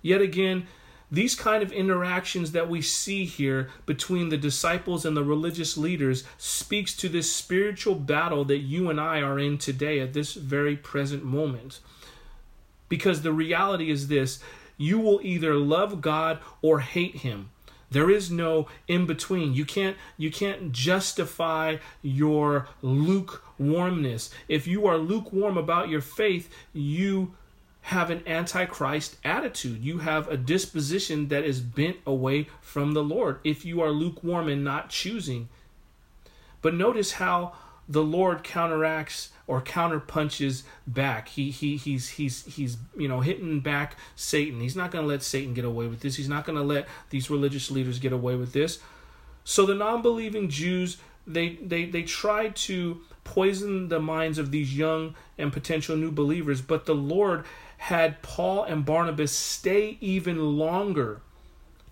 Yet 0.00 0.22
again, 0.22 0.66
these 1.10 1.34
kind 1.34 1.62
of 1.62 1.70
interactions 1.70 2.52
that 2.52 2.70
we 2.70 2.80
see 2.80 3.26
here 3.26 3.68
between 3.84 4.30
the 4.30 4.38
disciples 4.38 5.04
and 5.04 5.14
the 5.14 5.22
religious 5.22 5.76
leaders 5.76 6.24
speaks 6.38 6.96
to 6.96 7.10
this 7.10 7.30
spiritual 7.30 7.94
battle 7.94 8.46
that 8.46 8.60
you 8.60 8.88
and 8.88 8.98
I 8.98 9.20
are 9.20 9.38
in 9.38 9.58
today 9.58 10.00
at 10.00 10.14
this 10.14 10.32
very 10.32 10.76
present 10.78 11.22
moment. 11.22 11.80
Because 12.88 13.22
the 13.22 13.32
reality 13.32 13.90
is 13.90 14.08
this 14.08 14.40
you 14.76 14.98
will 14.98 15.20
either 15.22 15.54
love 15.54 16.00
God 16.00 16.38
or 16.62 16.80
hate 16.80 17.16
him. 17.16 17.50
There 17.90 18.10
is 18.10 18.30
no 18.30 18.68
in 18.86 19.06
between. 19.06 19.54
You 19.54 19.64
can't 19.64 19.96
you 20.16 20.30
can't 20.30 20.72
justify 20.72 21.78
your 22.02 22.68
lukewarmness. 22.82 24.30
If 24.46 24.66
you 24.66 24.86
are 24.86 24.98
lukewarm 24.98 25.56
about 25.56 25.88
your 25.88 26.02
faith, 26.02 26.50
you 26.72 27.34
have 27.82 28.10
an 28.10 28.22
antichrist 28.26 29.16
attitude. 29.24 29.82
You 29.82 29.98
have 29.98 30.28
a 30.28 30.36
disposition 30.36 31.28
that 31.28 31.44
is 31.44 31.60
bent 31.60 31.96
away 32.06 32.48
from 32.60 32.92
the 32.92 33.02
Lord 33.02 33.38
if 33.44 33.64
you 33.64 33.80
are 33.80 33.90
lukewarm 33.90 34.48
and 34.48 34.62
not 34.62 34.90
choosing. 34.90 35.48
But 36.60 36.74
notice 36.74 37.12
how 37.12 37.54
the 37.88 38.02
Lord 38.02 38.44
counteracts 38.44 39.30
or 39.48 39.60
counter 39.60 39.98
punches 39.98 40.62
back. 40.86 41.28
He 41.28 41.50
he 41.50 41.76
he's 41.76 42.10
he's 42.10 42.44
he's 42.44 42.76
you 42.96 43.08
know 43.08 43.20
hitting 43.20 43.58
back 43.58 43.96
Satan. 44.14 44.60
He's 44.60 44.76
not 44.76 44.92
going 44.92 45.02
to 45.02 45.08
let 45.08 45.24
Satan 45.24 45.54
get 45.54 45.64
away 45.64 45.88
with 45.88 46.00
this. 46.00 46.14
He's 46.14 46.28
not 46.28 46.44
going 46.44 46.58
to 46.58 46.64
let 46.64 46.86
these 47.10 47.28
religious 47.28 47.68
leaders 47.70 47.98
get 47.98 48.12
away 48.12 48.36
with 48.36 48.52
this. 48.52 48.78
So 49.42 49.66
the 49.66 49.74
non-believing 49.74 50.50
Jews 50.50 50.98
they 51.26 51.56
they 51.56 51.86
they 51.86 52.02
tried 52.02 52.54
to 52.56 53.00
poison 53.24 53.88
the 53.88 54.00
minds 54.00 54.38
of 54.38 54.50
these 54.50 54.76
young 54.76 55.14
and 55.36 55.52
potential 55.52 55.96
new 55.96 56.10
believers, 56.10 56.62
but 56.62 56.86
the 56.86 56.94
Lord 56.94 57.44
had 57.78 58.22
Paul 58.22 58.64
and 58.64 58.84
Barnabas 58.84 59.32
stay 59.32 59.98
even 60.00 60.58
longer 60.58 61.20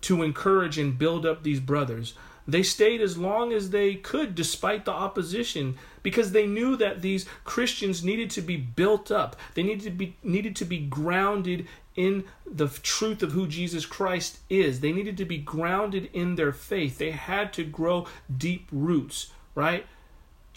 to 0.01 0.21
encourage 0.23 0.77
and 0.77 0.97
build 0.97 1.25
up 1.25 1.43
these 1.43 1.59
brothers. 1.59 2.13
They 2.47 2.63
stayed 2.63 3.01
as 3.01 3.17
long 3.17 3.51
as 3.51 3.71
they 3.71 3.95
could 3.95 4.33
despite 4.33 4.85
the 4.85 4.91
opposition 4.91 5.77
because 6.01 6.31
they 6.31 6.47
knew 6.47 6.77
that 6.77 7.01
these 7.01 7.25
Christians 7.43 8.03
needed 8.03 8.29
to 8.31 8.41
be 8.41 8.55
built 8.55 9.11
up. 9.11 9.35
They 9.53 9.63
needed 9.63 9.83
to 9.83 9.91
be 9.91 10.15
needed 10.23 10.55
to 10.57 10.65
be 10.65 10.79
grounded 10.79 11.67
in 11.95 12.23
the 12.45 12.67
truth 12.67 13.21
of 13.21 13.33
who 13.33 13.47
Jesus 13.47 13.85
Christ 13.85 14.39
is. 14.49 14.79
They 14.79 14.93
needed 14.93 15.17
to 15.17 15.25
be 15.25 15.39
grounded 15.39 16.09
in 16.13 16.35
their 16.35 16.53
faith. 16.53 16.97
They 16.97 17.11
had 17.11 17.51
to 17.53 17.65
grow 17.65 18.07
deep 18.35 18.69
roots, 18.71 19.31
right? 19.55 19.85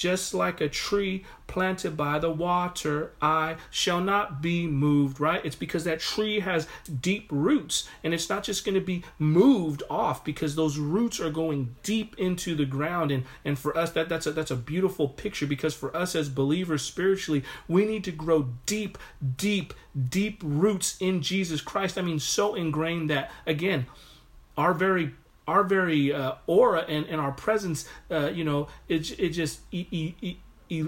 Just 0.01 0.33
like 0.33 0.63
a 0.63 0.69
tree 0.69 1.27
planted 1.47 1.95
by 1.95 2.19
the 2.19 2.31
water, 2.31 3.13
I 3.21 3.57
shall 3.71 4.01
not 4.01 4.41
be 4.41 4.67
moved, 4.67 5.21
right? 5.21 5.45
It's 5.45 5.55
because 5.55 5.85
that 5.85 6.01
tree 6.01 6.41
has 6.41 6.67
deep 7.03 7.29
roots 7.31 7.87
and 8.03 8.15
it's 8.15 8.31
not 8.31 8.43
just 8.43 8.65
going 8.65 8.77
to 8.77 8.81
be 8.81 9.05
moved 9.19 9.83
off 9.91 10.25
because 10.25 10.57
those 10.57 10.79
roots 10.79 11.21
are 11.21 11.29
going 11.29 11.77
deep 11.83 12.19
into 12.19 12.55
the 12.55 12.65
ground 12.65 13.11
and 13.11 13.25
and 13.45 13.59
for 13.59 13.77
us 13.77 13.91
that 13.91 14.09
that's 14.09 14.27
a 14.27 14.33
that's 14.33 14.51
a 14.51 14.57
beautiful 14.57 15.07
picture 15.07 15.47
because 15.47 15.75
for 15.75 15.95
us 15.95 16.17
as 16.17 16.31
believers 16.31 16.81
spiritually, 16.81 17.45
we 17.69 17.85
need 17.85 18.05
to 18.05 18.13
grow 18.13 18.49
deep, 18.65 18.97
deep, 19.37 19.75
deep 20.09 20.41
roots 20.43 20.97
in 20.99 21.21
Jesus 21.21 21.61
Christ. 21.61 21.99
I 21.99 22.03
mean 22.03 22.21
so 22.21 22.55
ingrained 22.55 23.11
that 23.11 23.31
again, 23.47 23.85
our 24.57 24.73
very 24.73 25.15
our 25.51 25.65
very 25.65 26.13
uh, 26.15 26.35
aura 26.47 26.83
and, 26.89 27.07
and 27.07 27.21
our 27.21 27.33
presence, 27.33 27.89
uh, 28.11 28.29
you 28.29 28.45
know, 28.45 28.69
it, 28.89 29.19
it 29.19 29.31
just 29.31 29.61
e- 29.73 29.87
e- 29.91 30.15
e- 30.69 30.87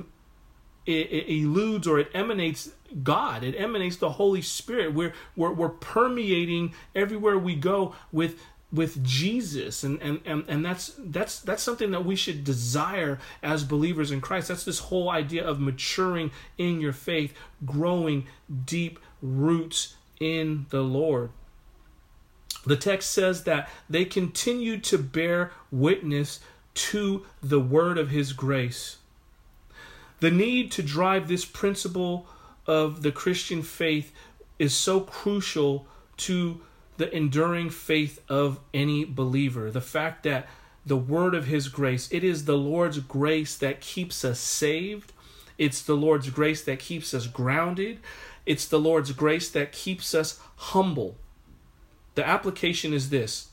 it, 0.86 1.28
eludes 1.28 1.86
or 1.86 1.98
it 1.98 2.08
emanates 2.14 2.70
God. 3.02 3.42
It 3.42 3.56
emanates 3.56 3.96
the 3.96 4.10
Holy 4.10 4.42
Spirit. 4.42 4.94
We're, 4.94 5.14
we're, 5.34 5.52
we're 5.52 5.68
permeating 5.68 6.74
everywhere 6.94 7.36
we 7.38 7.56
go 7.56 7.94
with 8.12 8.38
with 8.72 9.04
Jesus 9.04 9.84
and, 9.84 10.00
and 10.00 10.20
and 10.24 10.44
and 10.48 10.64
that's 10.64 10.94
that's 10.98 11.40
that's 11.40 11.62
something 11.62 11.90
that 11.90 12.06
we 12.06 12.16
should 12.16 12.42
desire 12.42 13.18
as 13.42 13.64
believers 13.64 14.10
in 14.10 14.22
Christ. 14.22 14.48
That's 14.48 14.64
this 14.64 14.78
whole 14.78 15.10
idea 15.10 15.46
of 15.46 15.60
maturing 15.60 16.30
in 16.56 16.80
your 16.80 16.94
faith, 16.94 17.34
growing 17.66 18.26
deep 18.64 18.98
roots 19.20 19.96
in 20.20 20.64
the 20.70 20.80
Lord. 20.80 21.32
The 22.64 22.76
text 22.76 23.10
says 23.10 23.44
that 23.44 23.68
they 23.90 24.04
continued 24.04 24.84
to 24.84 24.98
bear 24.98 25.52
witness 25.70 26.40
to 26.74 27.26
the 27.42 27.60
word 27.60 27.98
of 27.98 28.10
his 28.10 28.32
grace. 28.32 28.98
The 30.20 30.30
need 30.30 30.70
to 30.72 30.82
drive 30.82 31.26
this 31.26 31.44
principle 31.44 32.26
of 32.66 33.02
the 33.02 33.10
Christian 33.10 33.62
faith 33.62 34.12
is 34.58 34.74
so 34.74 35.00
crucial 35.00 35.86
to 36.18 36.60
the 36.96 37.14
enduring 37.14 37.70
faith 37.70 38.22
of 38.28 38.60
any 38.72 39.04
believer. 39.04 39.70
The 39.70 39.80
fact 39.80 40.22
that 40.22 40.46
the 40.86 40.96
word 40.96 41.34
of 41.34 41.46
his 41.46 41.68
grace, 41.68 42.08
it 42.12 42.22
is 42.22 42.44
the 42.44 42.56
Lord's 42.56 43.00
grace 43.00 43.56
that 43.56 43.80
keeps 43.80 44.24
us 44.24 44.38
saved. 44.38 45.12
It's 45.58 45.82
the 45.82 45.96
Lord's 45.96 46.30
grace 46.30 46.62
that 46.64 46.78
keeps 46.78 47.12
us 47.14 47.26
grounded. 47.26 47.98
It's 48.46 48.66
the 48.66 48.80
Lord's 48.80 49.12
grace 49.12 49.50
that 49.50 49.72
keeps 49.72 50.14
us 50.14 50.40
humble. 50.56 51.16
The 52.14 52.26
application 52.26 52.92
is 52.92 53.10
this. 53.10 53.48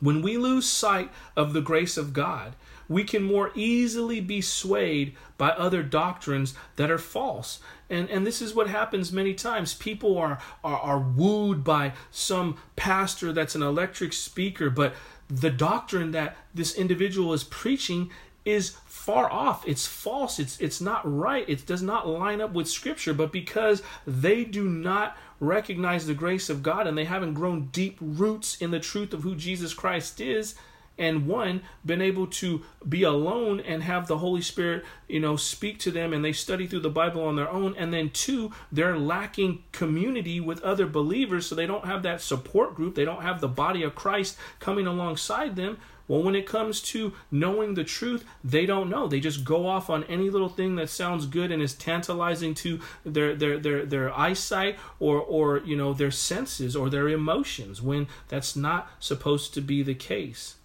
When 0.00 0.22
we 0.22 0.36
lose 0.38 0.66
sight 0.66 1.10
of 1.36 1.52
the 1.52 1.60
grace 1.60 1.96
of 1.96 2.12
God, 2.12 2.54
we 2.88 3.04
can 3.04 3.22
more 3.22 3.52
easily 3.54 4.20
be 4.20 4.40
swayed 4.40 5.14
by 5.38 5.50
other 5.50 5.82
doctrines 5.82 6.54
that 6.76 6.90
are 6.90 6.98
false. 6.98 7.60
And, 7.88 8.10
and 8.10 8.26
this 8.26 8.42
is 8.42 8.54
what 8.54 8.68
happens 8.68 9.12
many 9.12 9.34
times. 9.34 9.74
People 9.74 10.18
are, 10.18 10.40
are, 10.64 10.78
are 10.78 10.98
wooed 10.98 11.62
by 11.62 11.92
some 12.10 12.56
pastor 12.74 13.32
that's 13.32 13.54
an 13.54 13.62
electric 13.62 14.12
speaker, 14.12 14.70
but 14.70 14.94
the 15.28 15.50
doctrine 15.50 16.10
that 16.10 16.36
this 16.52 16.74
individual 16.74 17.32
is 17.32 17.44
preaching 17.44 18.10
is 18.44 18.76
far 18.86 19.30
off. 19.30 19.66
It's 19.68 19.86
false. 19.86 20.38
It's 20.38 20.58
it's 20.60 20.80
not 20.80 21.02
right. 21.04 21.48
It 21.48 21.66
does 21.66 21.82
not 21.82 22.08
line 22.08 22.40
up 22.40 22.52
with 22.52 22.68
scripture. 22.68 23.14
But 23.14 23.32
because 23.32 23.82
they 24.06 24.44
do 24.44 24.68
not 24.68 25.16
recognize 25.40 26.06
the 26.06 26.14
grace 26.14 26.48
of 26.48 26.62
God 26.62 26.86
and 26.86 26.96
they 26.96 27.06
haven't 27.06 27.34
grown 27.34 27.66
deep 27.72 27.98
roots 28.00 28.60
in 28.60 28.70
the 28.70 28.78
truth 28.78 29.12
of 29.12 29.22
who 29.22 29.34
Jesus 29.34 29.74
Christ 29.74 30.20
is 30.20 30.54
and 31.00 31.26
one 31.26 31.62
been 31.84 32.02
able 32.02 32.26
to 32.26 32.62
be 32.86 33.02
alone 33.02 33.58
and 33.58 33.82
have 33.82 34.06
the 34.06 34.18
holy 34.18 34.42
spirit 34.42 34.84
you 35.08 35.18
know 35.18 35.34
speak 35.34 35.78
to 35.78 35.90
them 35.90 36.12
and 36.12 36.24
they 36.24 36.32
study 36.32 36.66
through 36.66 36.80
the 36.80 36.90
bible 36.90 37.24
on 37.24 37.36
their 37.36 37.48
own 37.48 37.74
and 37.76 37.92
then 37.92 38.10
two 38.10 38.52
they're 38.70 38.98
lacking 38.98 39.64
community 39.72 40.38
with 40.38 40.62
other 40.62 40.86
believers 40.86 41.46
so 41.46 41.54
they 41.54 41.66
don't 41.66 41.86
have 41.86 42.02
that 42.02 42.20
support 42.20 42.74
group 42.74 42.94
they 42.94 43.04
don't 43.04 43.22
have 43.22 43.40
the 43.40 43.48
body 43.48 43.82
of 43.82 43.94
christ 43.94 44.36
coming 44.60 44.86
alongside 44.86 45.56
them 45.56 45.78
well, 46.10 46.24
when 46.24 46.34
it 46.34 46.44
comes 46.44 46.82
to 46.82 47.12
knowing 47.30 47.74
the 47.74 47.84
truth, 47.84 48.24
they 48.42 48.66
don't 48.66 48.90
know. 48.90 49.06
They 49.06 49.20
just 49.20 49.44
go 49.44 49.68
off 49.68 49.88
on 49.88 50.02
any 50.04 50.28
little 50.28 50.48
thing 50.48 50.74
that 50.74 50.90
sounds 50.90 51.24
good 51.24 51.52
and 51.52 51.62
is 51.62 51.72
tantalizing 51.72 52.52
to 52.54 52.80
their 53.04 53.36
their 53.36 53.60
their 53.60 53.86
their 53.86 54.12
eyesight 54.12 54.76
or 54.98 55.20
or 55.20 55.58
you 55.58 55.76
know 55.76 55.92
their 55.92 56.10
senses 56.10 56.74
or 56.74 56.90
their 56.90 57.08
emotions 57.08 57.80
when 57.80 58.08
that's 58.26 58.56
not 58.56 58.90
supposed 58.98 59.54
to 59.54 59.60
be 59.60 59.84
the 59.84 59.94
case. 59.94 60.56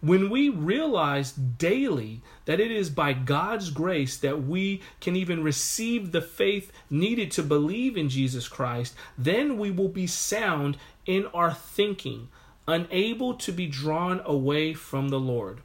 When 0.00 0.30
we 0.30 0.48
realize 0.48 1.30
daily 1.30 2.20
that 2.46 2.58
it 2.58 2.72
is 2.72 2.90
by 2.90 3.12
God's 3.12 3.70
grace 3.70 4.16
that 4.16 4.42
we 4.42 4.82
can 5.00 5.14
even 5.14 5.44
receive 5.44 6.10
the 6.10 6.22
faith 6.22 6.72
needed 6.90 7.30
to 7.32 7.44
believe 7.44 7.96
in 7.96 8.08
Jesus 8.08 8.48
Christ, 8.48 8.96
then 9.16 9.58
we 9.58 9.70
will 9.70 9.88
be 9.88 10.08
sound 10.08 10.76
in 11.06 11.26
our 11.26 11.54
thinking 11.54 12.30
unable 12.68 13.34
to 13.34 13.50
be 13.50 13.66
drawn 13.66 14.20
away 14.24 14.74
from 14.74 15.08
the 15.08 15.18
Lord. 15.18 15.62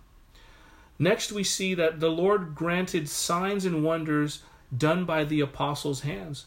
Next, 0.97 1.31
we 1.31 1.43
see 1.43 1.73
that 1.75 1.99
the 1.99 2.09
Lord 2.09 2.55
granted 2.55 3.09
signs 3.09 3.65
and 3.65 3.83
wonders 3.83 4.41
done 4.75 5.05
by 5.05 5.25
the 5.25 5.41
apostles' 5.41 6.01
hands. 6.01 6.45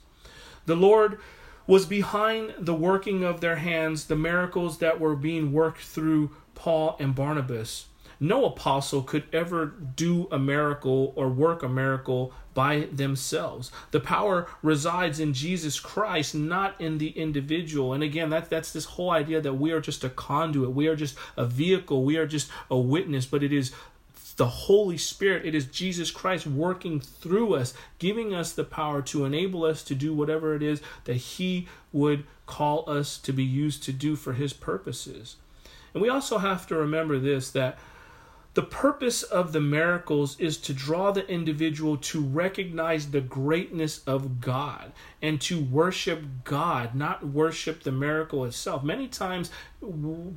The 0.64 0.74
Lord 0.74 1.20
was 1.66 1.84
behind 1.84 2.54
the 2.58 2.74
working 2.74 3.22
of 3.22 3.40
their 3.40 3.56
hands, 3.56 4.06
the 4.06 4.16
miracles 4.16 4.78
that 4.78 4.98
were 4.98 5.14
being 5.16 5.52
worked 5.52 5.82
through 5.82 6.30
Paul 6.54 6.96
and 6.98 7.14
Barnabas. 7.14 7.86
No 8.18 8.46
apostle 8.46 9.02
could 9.02 9.24
ever 9.32 9.66
do 9.66 10.28
a 10.30 10.38
miracle 10.38 11.12
or 11.16 11.28
work 11.28 11.62
a 11.62 11.68
miracle 11.68 12.32
by 12.54 12.88
themselves. 12.90 13.70
The 13.90 14.00
power 14.00 14.48
resides 14.62 15.20
in 15.20 15.34
Jesus 15.34 15.78
Christ, 15.78 16.34
not 16.34 16.80
in 16.80 16.98
the 16.98 17.10
individual. 17.10 17.92
And 17.92 18.02
again, 18.02 18.30
that, 18.30 18.48
that's 18.48 18.72
this 18.72 18.86
whole 18.86 19.10
idea 19.10 19.40
that 19.42 19.54
we 19.54 19.72
are 19.72 19.80
just 19.80 20.04
a 20.04 20.08
conduit, 20.08 20.70
we 20.70 20.88
are 20.88 20.96
just 20.96 21.16
a 21.36 21.44
vehicle, 21.44 22.02
we 22.02 22.16
are 22.16 22.26
just 22.26 22.48
a 22.70 22.78
witness, 22.78 23.26
but 23.26 23.42
it 23.42 23.52
is 23.52 23.72
the 24.36 24.46
Holy 24.46 24.98
Spirit, 24.98 25.46
it 25.46 25.54
is 25.54 25.66
Jesus 25.66 26.10
Christ 26.10 26.46
working 26.46 27.00
through 27.00 27.54
us, 27.54 27.74
giving 27.98 28.34
us 28.34 28.52
the 28.52 28.64
power 28.64 29.00
to 29.02 29.24
enable 29.24 29.64
us 29.64 29.82
to 29.84 29.94
do 29.94 30.14
whatever 30.14 30.54
it 30.54 30.62
is 30.62 30.80
that 31.04 31.16
He 31.16 31.68
would 31.92 32.24
call 32.46 32.88
us 32.88 33.18
to 33.18 33.32
be 33.32 33.44
used 33.44 33.82
to 33.84 33.92
do 33.92 34.14
for 34.14 34.34
His 34.34 34.52
purposes. 34.52 35.36
And 35.94 36.02
we 36.02 36.08
also 36.08 36.38
have 36.38 36.66
to 36.66 36.76
remember 36.76 37.18
this 37.18 37.50
that 37.52 37.78
the 38.56 38.62
purpose 38.62 39.22
of 39.22 39.52
the 39.52 39.60
miracles 39.60 40.40
is 40.40 40.56
to 40.56 40.72
draw 40.72 41.10
the 41.10 41.28
individual 41.30 41.98
to 41.98 42.22
recognize 42.22 43.10
the 43.10 43.20
greatness 43.20 44.02
of 44.06 44.40
God 44.40 44.92
and 45.22 45.40
to 45.42 45.62
worship 45.62 46.22
God, 46.44 46.94
not 46.94 47.26
worship 47.26 47.82
the 47.82 47.92
miracle 47.92 48.44
itself. 48.44 48.84
Many 48.84 49.08
times 49.08 49.50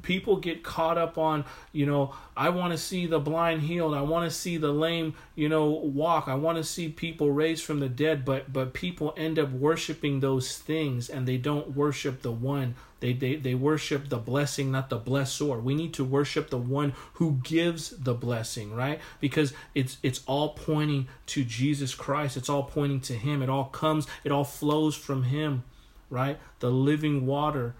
people 0.01 0.37
get 0.37 0.63
caught 0.63 0.97
up 0.97 1.17
on, 1.17 1.45
you 1.71 1.85
know, 1.85 2.13
I 2.35 2.49
want 2.49 2.71
to 2.71 2.77
see 2.77 3.05
the 3.05 3.19
blind 3.19 3.61
healed, 3.61 3.93
I 3.93 4.01
want 4.01 4.29
to 4.29 4.35
see 4.35 4.57
the 4.57 4.71
lame, 4.71 5.15
you 5.35 5.49
know, 5.49 5.67
walk, 5.67 6.27
I 6.27 6.35
want 6.35 6.57
to 6.57 6.63
see 6.63 6.89
people 6.89 7.31
raised 7.31 7.63
from 7.63 7.79
the 7.79 7.89
dead, 7.89 8.25
but 8.25 8.51
but 8.51 8.73
people 8.73 9.13
end 9.17 9.39
up 9.39 9.51
worshiping 9.51 10.19
those 10.19 10.57
things 10.57 11.09
and 11.09 11.27
they 11.27 11.37
don't 11.37 11.75
worship 11.75 12.21
the 12.21 12.31
one 12.31 12.75
they, 12.99 13.13
they, 13.13 13.35
they 13.35 13.55
worship 13.55 14.09
the 14.09 14.17
blessing, 14.17 14.71
not 14.71 14.89
the 14.89 14.99
blessor. 14.99 15.61
We 15.61 15.73
need 15.73 15.93
to 15.95 16.03
worship 16.03 16.49
the 16.49 16.57
one 16.57 16.93
who 17.13 17.39
gives 17.43 17.91
the 17.91 18.13
blessing, 18.13 18.73
right? 18.73 18.99
Because 19.19 19.53
it's 19.73 19.97
it's 20.03 20.21
all 20.25 20.49
pointing 20.49 21.07
to 21.27 21.43
Jesus 21.45 21.95
Christ. 21.95 22.35
It's 22.35 22.49
all 22.49 22.63
pointing 22.63 22.99
to 23.01 23.13
Him. 23.13 23.41
It 23.41 23.49
all 23.49 23.65
comes, 23.65 24.07
it 24.23 24.31
all 24.31 24.43
flows 24.43 24.78
from 24.95 25.23
Him, 25.23 25.63
right? 26.09 26.39
The 26.59 26.71
living 26.71 27.25
water, 27.25 27.75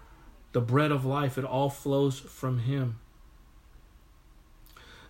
the 0.52 0.60
bread 0.60 0.92
of 0.92 1.04
life, 1.04 1.38
it 1.38 1.44
all 1.44 1.70
flows 1.70 2.18
from 2.18 2.60
Him. 2.60 2.98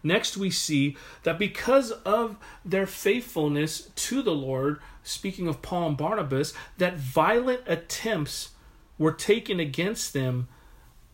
Next, 0.03 0.37
we 0.37 0.50
see 0.50 0.96
that 1.24 1.38
because 1.38 1.90
of 1.90 2.37
their 2.64 2.87
faithfulness 2.87 3.90
to 3.94 4.22
the 4.22 4.35
Lord, 4.35 4.81
speaking 5.03 5.46
of 5.46 5.62
Paul 5.62 5.88
and 5.88 5.96
Barnabas, 5.96 6.55
that 6.79 6.96
violent 6.96 7.62
attempts 7.66 8.50
were 8.98 9.12
taken 9.12 9.61
against 9.61 10.12
them 10.12 10.48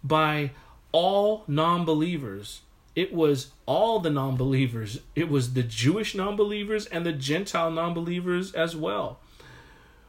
by 0.05 0.53
all 0.93 1.45
non 1.49 1.85
believers. 1.85 2.63
It 2.95 3.13
was 3.13 3.49
all 3.67 3.99
the 3.99 4.11
non 4.11 4.37
believers, 4.37 5.01
it 5.15 5.29
was 5.29 5.55
the 5.55 5.63
Jewish 5.63 6.15
non 6.15 6.37
believers 6.37 6.87
and 6.87 7.05
the 7.05 7.13
Gentile 7.13 7.71
non 7.71 7.93
believers 7.93 8.53
as 8.53 8.77
well. 8.77 9.19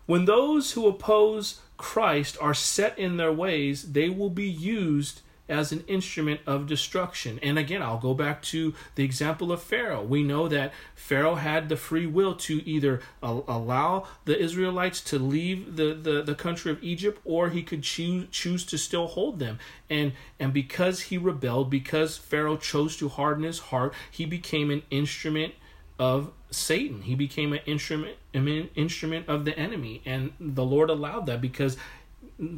When 0.07 0.25
those 0.25 0.71
who 0.71 0.87
oppose 0.87 1.61
Christ 1.77 2.37
are 2.41 2.53
set 2.53 2.97
in 2.97 3.17
their 3.17 3.31
ways, 3.31 3.91
they 3.91 4.09
will 4.09 4.31
be 4.31 4.49
used 4.49 5.21
as 5.49 5.71
an 5.71 5.83
instrument 5.87 6.41
of 6.45 6.67
destruction. 6.67 7.39
And 7.41 7.57
again, 7.57 7.81
I'll 7.81 7.99
go 7.99 8.13
back 8.13 8.41
to 8.43 8.73
the 8.95 9.03
example 9.03 9.51
of 9.51 9.61
Pharaoh. 9.61 10.03
We 10.03 10.23
know 10.23 10.47
that 10.47 10.73
Pharaoh 10.95 11.35
had 11.35 11.69
the 11.69 11.77
free 11.77 12.05
will 12.05 12.35
to 12.35 12.67
either 12.67 13.01
allow 13.21 14.07
the 14.25 14.37
Israelites 14.37 15.01
to 15.01 15.19
leave 15.19 15.77
the, 15.77 15.93
the, 15.93 16.21
the 16.21 16.35
country 16.35 16.71
of 16.71 16.83
Egypt 16.83 17.21
or 17.23 17.49
he 17.49 17.63
could 17.63 17.83
choose, 17.83 18.27
choose 18.31 18.65
to 18.65 18.77
still 18.77 19.07
hold 19.07 19.39
them. 19.39 19.59
And, 19.89 20.13
and 20.39 20.53
because 20.53 21.03
he 21.03 21.17
rebelled, 21.17 21.69
because 21.69 22.17
Pharaoh 22.17 22.57
chose 22.57 22.97
to 22.97 23.07
harden 23.07 23.43
his 23.43 23.59
heart, 23.59 23.93
he 24.11 24.25
became 24.25 24.69
an 24.69 24.83
instrument 24.89 25.53
of 25.99 26.31
Satan. 26.49 27.01
He 27.01 27.15
became 27.15 27.53
an 27.53 27.59
instrument, 27.65 28.17
instrument 28.33 29.27
of 29.27 29.45
the 29.45 29.57
enemy, 29.57 30.01
and 30.05 30.31
the 30.39 30.63
Lord 30.63 30.89
allowed 30.89 31.25
that 31.25 31.41
because 31.41 31.77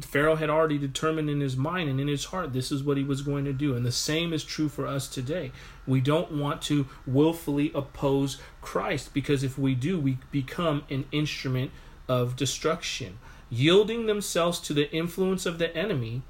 Pharaoh 0.02 0.36
had 0.36 0.50
already 0.50 0.76
determined 0.76 1.30
in 1.30 1.40
his 1.40 1.56
mind 1.56 1.88
and 1.88 2.00
in 2.00 2.06
his 2.06 2.26
heart 2.26 2.52
this 2.52 2.70
is 2.70 2.82
what 2.82 2.98
he 2.98 3.02
was 3.02 3.22
going 3.22 3.46
to 3.46 3.52
do. 3.52 3.74
And 3.74 3.84
the 3.84 3.92
same 3.92 4.32
is 4.32 4.44
true 4.44 4.68
for 4.68 4.86
us 4.86 5.08
today. 5.08 5.52
We 5.86 6.00
don't 6.00 6.32
want 6.32 6.60
to 6.62 6.86
willfully 7.06 7.72
oppose 7.74 8.38
Christ 8.60 9.14
because 9.14 9.42
if 9.42 9.58
we 9.58 9.74
do, 9.74 9.98
we 9.98 10.18
become 10.30 10.84
an 10.90 11.06
instrument 11.12 11.70
of 12.08 12.36
destruction. 12.36 13.18
Yielding 13.48 14.06
themselves 14.06 14.60
to 14.60 14.74
the 14.74 14.92
influence 14.92 15.46
of 15.46 15.58
the 15.58 15.74
enemy, 15.76 16.22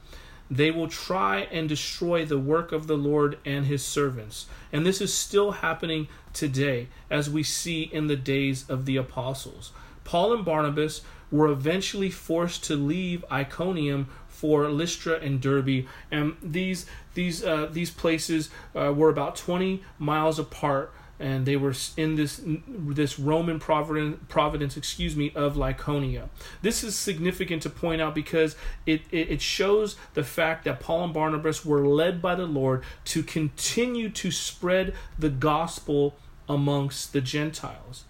they 0.50 0.70
will 0.70 0.88
try 0.88 1.40
and 1.52 1.68
destroy 1.68 2.24
the 2.24 2.38
work 2.38 2.72
of 2.72 2.86
the 2.86 2.96
Lord 2.96 3.38
and 3.44 3.66
his 3.66 3.84
servants. 3.84 4.46
And 4.72 4.84
this 4.84 5.00
is 5.00 5.14
still 5.14 5.52
happening 5.52 6.08
today, 6.32 6.88
as 7.08 7.30
we 7.30 7.42
see 7.42 7.82
in 7.82 8.08
the 8.08 8.16
days 8.16 8.68
of 8.68 8.84
the 8.84 8.96
apostles. 8.96 9.72
Paul 10.02 10.32
and 10.32 10.44
Barnabas 10.44 11.02
were 11.30 11.46
eventually 11.46 12.10
forced 12.10 12.64
to 12.64 12.74
leave 12.74 13.24
Iconium 13.30 14.08
for 14.28 14.68
Lystra 14.68 15.18
and 15.20 15.40
Derbe, 15.40 15.86
and 16.10 16.34
these 16.42 16.86
these 17.14 17.44
uh, 17.44 17.68
these 17.70 17.90
places 17.90 18.50
uh, 18.74 18.92
were 18.92 19.10
about 19.10 19.36
20 19.36 19.84
miles 19.98 20.38
apart, 20.38 20.92
and 21.20 21.44
they 21.44 21.56
were 21.56 21.74
in 21.96 22.16
this 22.16 22.40
this 22.66 23.18
Roman 23.18 23.60
providence, 23.60 24.18
providence 24.28 24.76
excuse 24.76 25.14
me, 25.14 25.30
of 25.34 25.54
Lycaonia. 25.54 26.28
This 26.62 26.82
is 26.82 26.96
significant 26.96 27.62
to 27.62 27.70
point 27.70 28.00
out 28.00 28.14
because 28.14 28.56
it, 28.86 29.02
it, 29.10 29.30
it 29.30 29.42
shows 29.42 29.96
the 30.14 30.24
fact 30.24 30.64
that 30.64 30.80
Paul 30.80 31.04
and 31.04 31.14
Barnabas 31.14 31.64
were 31.64 31.86
led 31.86 32.22
by 32.22 32.34
the 32.34 32.46
Lord 32.46 32.82
to 33.06 33.22
continue 33.22 34.08
to 34.08 34.30
spread 34.30 34.94
the 35.18 35.28
gospel 35.28 36.16
amongst 36.48 37.12
the 37.12 37.20
Gentiles. 37.20 38.04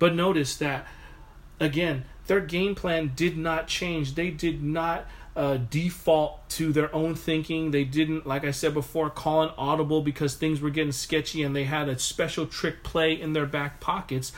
But 0.00 0.14
notice 0.14 0.56
that 0.56 0.86
again 1.60 2.04
their 2.26 2.40
game 2.40 2.74
plan 2.74 3.12
did 3.14 3.36
not 3.36 3.66
change. 3.66 4.14
They 4.14 4.30
did 4.30 4.62
not 4.62 5.06
uh, 5.34 5.58
default 5.70 6.48
to 6.50 6.72
their 6.72 6.94
own 6.94 7.14
thinking. 7.14 7.70
They 7.70 7.84
didn't, 7.84 8.26
like 8.26 8.44
I 8.44 8.50
said 8.50 8.74
before, 8.74 9.10
call 9.10 9.42
an 9.42 9.50
audible 9.56 10.02
because 10.02 10.34
things 10.34 10.60
were 10.60 10.70
getting 10.70 10.92
sketchy 10.92 11.42
and 11.42 11.56
they 11.56 11.64
had 11.64 11.88
a 11.88 11.98
special 11.98 12.46
trick 12.46 12.82
play 12.82 13.18
in 13.18 13.32
their 13.32 13.46
back 13.46 13.80
pockets. 13.80 14.32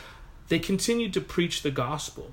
They 0.49 0.59
continued 0.59 1.13
to 1.15 1.21
preach 1.21 1.63
the 1.63 1.71
gospel. 1.71 2.33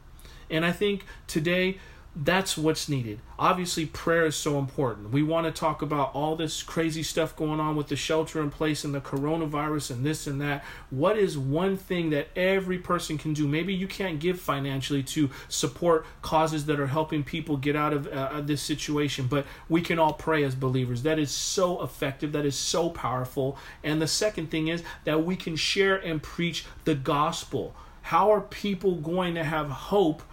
And 0.50 0.66
I 0.66 0.72
think 0.72 1.06
today 1.28 1.80
that's 2.14 2.58
what's 2.58 2.90
needed. 2.90 3.22
Obviously, 3.40 3.86
prayer 3.86 4.26
is 4.26 4.36
so 4.36 4.60
important. 4.60 5.12
We 5.12 5.24
want 5.24 5.46
to 5.46 5.52
talk 5.52 5.82
about 5.82 6.14
all 6.14 6.36
this 6.36 6.62
crazy 6.62 7.04
stuff 7.04 7.38
going 7.38 7.62
on 7.62 7.78
with 7.78 7.88
the 7.88 7.96
shelter 7.96 8.42
in 8.42 8.50
place 8.50 8.84
and 8.84 8.94
the 8.94 9.00
coronavirus 9.00 9.92
and 9.92 10.06
this 10.06 10.28
and 10.28 10.42
that. 10.42 10.66
What 10.90 11.18
is 11.18 11.38
one 11.38 11.78
thing 11.78 12.10
that 12.10 12.28
every 12.36 12.80
person 12.80 13.18
can 13.18 13.34
do? 13.34 13.48
Maybe 13.48 13.74
you 13.74 13.88
can't 13.88 14.20
give 14.20 14.42
financially 14.42 15.04
to 15.04 15.30
support 15.48 16.06
causes 16.22 16.66
that 16.66 16.82
are 16.82 16.88
helping 16.88 17.24
people 17.24 17.56
get 17.56 17.78
out 17.78 17.94
of 17.94 18.08
uh, 18.08 18.42
this 18.42 18.62
situation, 18.62 19.28
but 19.28 19.46
we 19.70 19.82
can 19.82 19.98
all 19.98 20.14
pray 20.14 20.44
as 20.44 20.54
believers. 20.54 21.04
That 21.04 21.18
is 21.18 21.32
so 21.32 21.82
effective, 21.82 22.34
that 22.34 22.46
is 22.46 22.58
so 22.58 22.90
powerful. 22.90 23.58
And 23.86 24.02
the 24.02 24.08
second 24.08 24.52
thing 24.52 24.68
is 24.68 24.84
that 25.06 25.24
we 25.24 25.38
can 25.38 25.56
share 25.56 25.96
and 25.96 26.22
preach 26.22 26.66
the 26.84 26.96
gospel. 26.96 27.74
How 28.02 28.32
are 28.32 28.42
people 28.42 28.96
going 28.96 29.36
to 29.36 29.46
have 29.46 29.70
hope? 29.70 30.24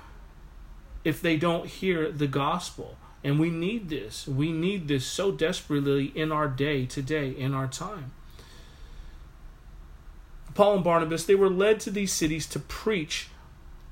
If 1.09 1.23
they 1.23 1.39
don't 1.39 1.67
hear 1.67 2.13
the 2.13 2.27
gospel. 2.27 2.99
And 3.25 3.41
we 3.41 3.51
need 3.51 3.89
this. 3.89 4.29
We 4.29 4.53
need 4.53 4.87
this 4.87 5.07
so 5.07 5.33
desperately 5.33 6.13
in 6.15 6.31
our 6.31 6.49
day 6.49 6.85
today, 6.85 7.31
in 7.31 7.55
our 7.55 7.67
time. 7.67 8.13
Paul 10.55 10.75
and 10.75 10.85
Barnabas, 10.85 11.25
they 11.25 11.35
were 11.35 11.49
led 11.49 11.81
to 11.81 11.91
these 11.91 12.13
cities 12.13 12.47
to 12.49 12.59
preach. 12.59 13.29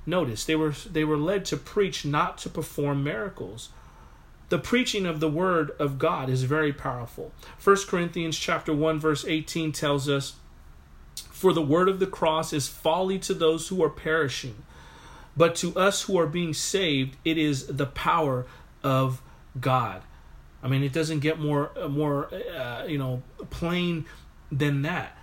Notice, 0.04 0.44
they 0.44 0.54
were 0.54 0.74
they 0.90 1.04
were 1.04 1.16
led 1.16 1.44
to 1.46 1.56
preach, 1.56 2.04
not 2.04 2.38
to 2.38 2.48
perform 2.48 3.02
miracles. 3.02 3.70
The 4.48 4.58
preaching 4.58 5.06
of 5.06 5.18
the 5.18 5.28
word 5.28 5.72
of 5.80 5.98
God 5.98 6.28
is 6.28 6.44
very 6.44 6.72
powerful. 6.72 7.32
1 7.62 7.76
Corinthians 7.88 8.38
chapter 8.38 8.72
1 8.72 9.00
verse 9.00 9.24
18 9.24 9.72
tells 9.72 10.08
us, 10.08 10.34
"For 11.30 11.52
the 11.52 11.62
word 11.62 11.88
of 11.88 11.98
the 11.98 12.06
cross 12.06 12.52
is 12.52 12.68
folly 12.68 13.18
to 13.20 13.34
those 13.34 13.68
who 13.68 13.82
are 13.82 13.90
perishing, 13.90 14.62
but 15.36 15.54
to 15.56 15.76
us 15.76 16.02
who 16.02 16.18
are 16.18 16.26
being 16.26 16.54
saved, 16.54 17.16
it 17.24 17.36
is 17.36 17.66
the 17.66 17.86
power 17.86 18.46
of 18.82 19.20
God. 19.60 20.02
I 20.62 20.68
mean, 20.68 20.82
it 20.82 20.92
doesn't 20.92 21.20
get 21.20 21.38
more 21.38 21.70
more 21.88 22.32
uh, 22.34 22.84
you 22.86 22.98
know 22.98 23.22
plain 23.50 24.06
than 24.50 24.82
that. 24.82 25.16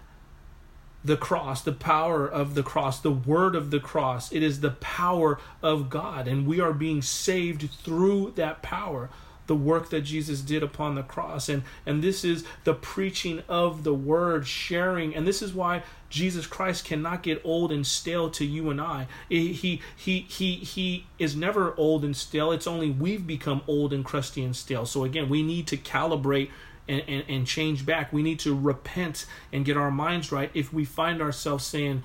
The 1.05 1.17
cross, 1.17 1.61
the 1.61 1.73
power 1.73 2.25
of 2.25 2.55
the 2.55 2.63
cross, 2.63 3.01
the 3.01 3.11
word 3.11 3.55
of 3.55 3.71
the 3.71 3.79
cross, 3.79 4.31
it 4.31 4.41
is 4.41 4.61
the 4.61 4.71
power 4.71 5.37
of 5.61 5.89
God, 5.89 6.27
and 6.29 6.47
we 6.47 6.61
are 6.61 6.71
being 6.71 7.01
saved 7.01 7.69
through 7.83 8.33
that 8.35 8.61
power 8.61 9.09
the 9.47 9.55
work 9.55 9.89
that 9.89 10.01
Jesus 10.01 10.41
did 10.41 10.63
upon 10.63 10.95
the 10.95 11.03
cross. 11.03 11.49
And, 11.49 11.63
and 11.85 12.01
this 12.01 12.23
is 12.23 12.43
the 12.63 12.73
preaching 12.73 13.43
of 13.49 13.83
the 13.83 13.93
word, 13.93 14.47
sharing. 14.47 15.15
And 15.15 15.27
this 15.27 15.41
is 15.41 15.53
why 15.53 15.83
Jesus 16.09 16.47
Christ 16.47 16.85
cannot 16.85 17.23
get 17.23 17.41
old 17.43 17.71
and 17.71 17.85
stale 17.85 18.29
to 18.31 18.45
you 18.45 18.69
and 18.69 18.79
I. 18.79 19.07
He, 19.27 19.53
he, 19.53 19.81
he, 19.95 20.51
he, 20.57 21.05
is 21.19 21.35
never 21.35 21.73
old 21.75 22.05
and 22.05 22.15
stale. 22.15 22.51
It's 22.51 22.67
only 22.67 22.89
we've 22.89 23.25
become 23.25 23.61
old 23.67 23.93
and 23.93 24.05
crusty 24.05 24.43
and 24.43 24.55
stale. 24.55 24.85
So 24.85 25.03
again, 25.03 25.29
we 25.29 25.43
need 25.43 25.67
to 25.67 25.77
calibrate 25.77 26.49
and, 26.87 27.03
and, 27.07 27.23
and 27.27 27.47
change 27.47 27.85
back. 27.85 28.13
We 28.13 28.23
need 28.23 28.39
to 28.39 28.57
repent 28.57 29.25
and 29.51 29.65
get 29.65 29.77
our 29.77 29.91
minds 29.91 30.31
right 30.31 30.51
if 30.53 30.73
we 30.73 30.85
find 30.85 31.21
ourselves 31.21 31.65
saying, 31.65 32.03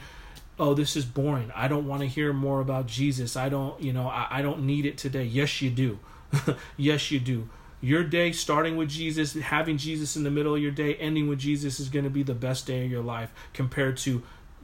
oh 0.61 0.75
this 0.75 0.97
is 0.97 1.05
boring 1.05 1.53
i 1.55 1.69
don't 1.69 1.87
want 1.87 2.03
to 2.03 2.09
hear 2.09 2.33
more 2.33 2.61
about 2.61 2.85
jesus 2.87 3.37
i 3.37 3.49
don't 3.49 3.81
you 3.81 3.93
know 3.93 4.09
I, 4.09 4.27
I 4.29 4.43
don't 4.43 4.67
need 4.67 4.87
it 4.87 4.99
today 4.99 5.23
yes 5.23 5.63
you 5.63 5.71
do 5.71 6.01
yes, 6.77 7.11
you 7.11 7.21
do. 7.21 7.49
Your 7.81 8.03
day 8.03 8.33
starting 8.33 8.77
with 8.77 8.89
Jesus, 8.89 9.35
having 9.35 9.77
Jesus 9.77 10.17
in 10.17 10.25
the 10.25 10.31
middle 10.31 10.55
of 10.55 10.61
your 10.61 10.73
day, 10.73 10.97
ending 10.97 11.29
with 11.29 11.39
Jesus 11.39 11.79
is 11.79 11.89
going 11.89 12.05
to 12.05 12.11
be 12.11 12.23
the 12.25 12.35
best 12.35 12.67
day 12.67 12.85
of 12.85 12.91
your 12.91 13.03
life 13.03 13.31
compared 13.53 13.97
to 13.99 14.23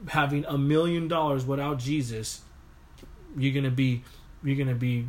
having 0.09 0.44
a 0.46 0.59
million 0.59 1.07
dollars 1.07 1.44
without 1.44 1.79
Jesus. 1.79 2.40
You're 3.37 3.53
going 3.53 3.64
to 3.64 3.70
be 3.70 4.03
you're 4.44 4.57
going 4.57 4.68
to 4.68 4.74
be 4.74 5.07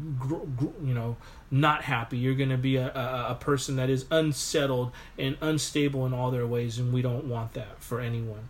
you 0.84 0.94
know 0.94 1.18
not 1.52 1.84
happy 1.84 2.18
you're 2.18 2.36
going 2.36 2.50
to 2.50 2.58
be 2.58 2.78
a, 2.78 2.88
a, 2.88 3.32
a, 3.32 3.38
person 3.40 3.76
that 3.76 3.90
is 3.90 4.06
unsettled 4.10 4.92
and 5.20 5.38
unstable 5.42 6.06
in 6.06 6.14
all 6.14 6.32
their 6.32 6.48
ways 6.48 6.80
and 6.80 6.94
we 6.94 7.02
don't 7.02 7.26
want 7.26 7.54
that 7.54 7.80
for 7.82 8.00
anyone 8.00 8.48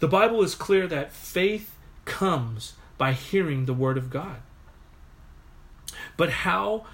the 0.00 0.06
bible 0.06 0.42
is 0.42 0.54
clear 0.54 0.86
that 0.86 1.10
faith 1.10 1.74
comes 2.04 2.74
by 2.98 3.12
hearing 3.12 3.64
the 3.64 3.74
word 3.74 3.96
of 3.96 4.10
god 4.10 4.36
but 6.16 6.30
how 6.30 6.86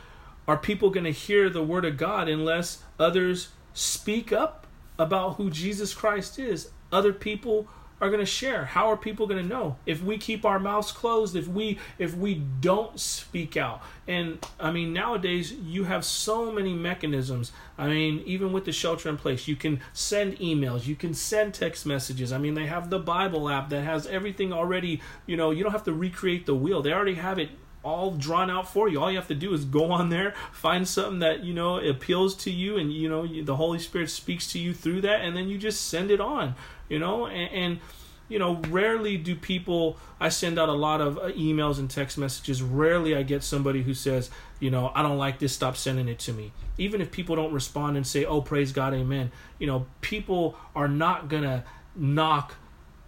are 0.46 0.56
people 0.56 0.90
going 0.90 1.04
to 1.04 1.12
hear 1.12 1.48
the 1.48 1.62
word 1.62 1.84
of 1.84 1.96
God 1.96 2.28
unless 2.28 2.82
others 2.98 3.48
speak 3.72 4.32
up 4.32 4.66
about 4.98 5.36
who 5.36 5.50
Jesus 5.50 5.94
Christ 5.94 6.38
is? 6.38 6.70
Other 6.92 7.12
people 7.12 7.68
are 8.00 8.08
going 8.08 8.20
to 8.20 8.26
share. 8.26 8.64
How 8.66 8.90
are 8.90 8.96
people 8.96 9.26
going 9.26 9.42
to 9.42 9.48
know 9.48 9.76
if 9.86 10.02
we 10.02 10.18
keep 10.18 10.44
our 10.44 10.58
mouths 10.58 10.92
closed? 10.92 11.36
If 11.36 11.48
we 11.48 11.78
if 11.98 12.14
we 12.14 12.34
don't 12.34 12.98
speak 12.98 13.56
out? 13.56 13.82
And 14.06 14.44
I 14.60 14.70
mean, 14.70 14.92
nowadays 14.92 15.52
you 15.52 15.84
have 15.84 16.04
so 16.04 16.52
many 16.52 16.74
mechanisms. 16.74 17.52
I 17.78 17.88
mean, 17.88 18.22
even 18.26 18.52
with 18.52 18.64
the 18.64 18.72
shelter 18.72 19.08
in 19.08 19.16
place, 19.16 19.48
you 19.48 19.56
can 19.56 19.80
send 19.92 20.38
emails, 20.38 20.86
you 20.86 20.96
can 20.96 21.14
send 21.14 21.54
text 21.54 21.86
messages. 21.86 22.32
I 22.32 22.38
mean, 22.38 22.54
they 22.54 22.66
have 22.66 22.90
the 22.90 22.98
Bible 22.98 23.48
app 23.48 23.70
that 23.70 23.82
has 23.82 24.06
everything 24.06 24.52
already. 24.52 25.00
You 25.26 25.36
know, 25.36 25.50
you 25.50 25.62
don't 25.62 25.72
have 25.72 25.84
to 25.84 25.94
recreate 25.94 26.46
the 26.46 26.54
wheel. 26.54 26.82
They 26.82 26.92
already 26.92 27.14
have 27.14 27.38
it 27.38 27.50
all 27.84 28.10
drawn 28.10 28.50
out 28.50 28.68
for 28.68 28.88
you. 28.88 29.00
All 29.00 29.10
you 29.10 29.18
have 29.18 29.28
to 29.28 29.34
do 29.34 29.52
is 29.52 29.64
go 29.64 29.92
on 29.92 30.08
there, 30.08 30.34
find 30.52 30.88
something 30.88 31.20
that 31.20 31.44
you 31.44 31.54
know 31.54 31.78
appeals 31.78 32.34
to 32.36 32.50
you, 32.50 32.76
and 32.76 32.92
you 32.92 33.08
know 33.08 33.26
the 33.26 33.56
Holy 33.56 33.78
Spirit 33.78 34.10
speaks 34.10 34.50
to 34.52 34.58
you 34.58 34.74
through 34.74 35.02
that, 35.02 35.20
and 35.20 35.36
then 35.36 35.48
you 35.48 35.58
just 35.58 35.88
send 35.88 36.10
it 36.10 36.20
on. 36.20 36.54
You 36.88 36.98
know, 36.98 37.26
and, 37.26 37.52
and 37.52 37.80
you 38.28 38.38
know, 38.38 38.56
rarely 38.68 39.16
do 39.16 39.36
people. 39.36 39.98
I 40.18 40.30
send 40.30 40.58
out 40.58 40.68
a 40.68 40.72
lot 40.72 41.00
of 41.00 41.18
uh, 41.18 41.22
emails 41.32 41.78
and 41.78 41.90
text 41.90 42.16
messages. 42.16 42.62
Rarely 42.62 43.14
I 43.14 43.22
get 43.22 43.42
somebody 43.42 43.82
who 43.82 43.94
says, 43.94 44.30
you 44.60 44.70
know, 44.70 44.90
I 44.94 45.02
don't 45.02 45.18
like 45.18 45.38
this. 45.38 45.52
Stop 45.52 45.76
sending 45.76 46.08
it 46.08 46.18
to 46.20 46.32
me. 46.32 46.52
Even 46.78 47.00
if 47.00 47.10
people 47.10 47.36
don't 47.36 47.52
respond 47.52 47.96
and 47.96 48.06
say, 48.06 48.24
oh, 48.24 48.40
praise 48.40 48.72
God, 48.72 48.94
amen. 48.94 49.30
You 49.58 49.66
know, 49.66 49.86
people 50.00 50.56
are 50.74 50.88
not 50.88 51.28
gonna 51.28 51.64
knock 51.94 52.54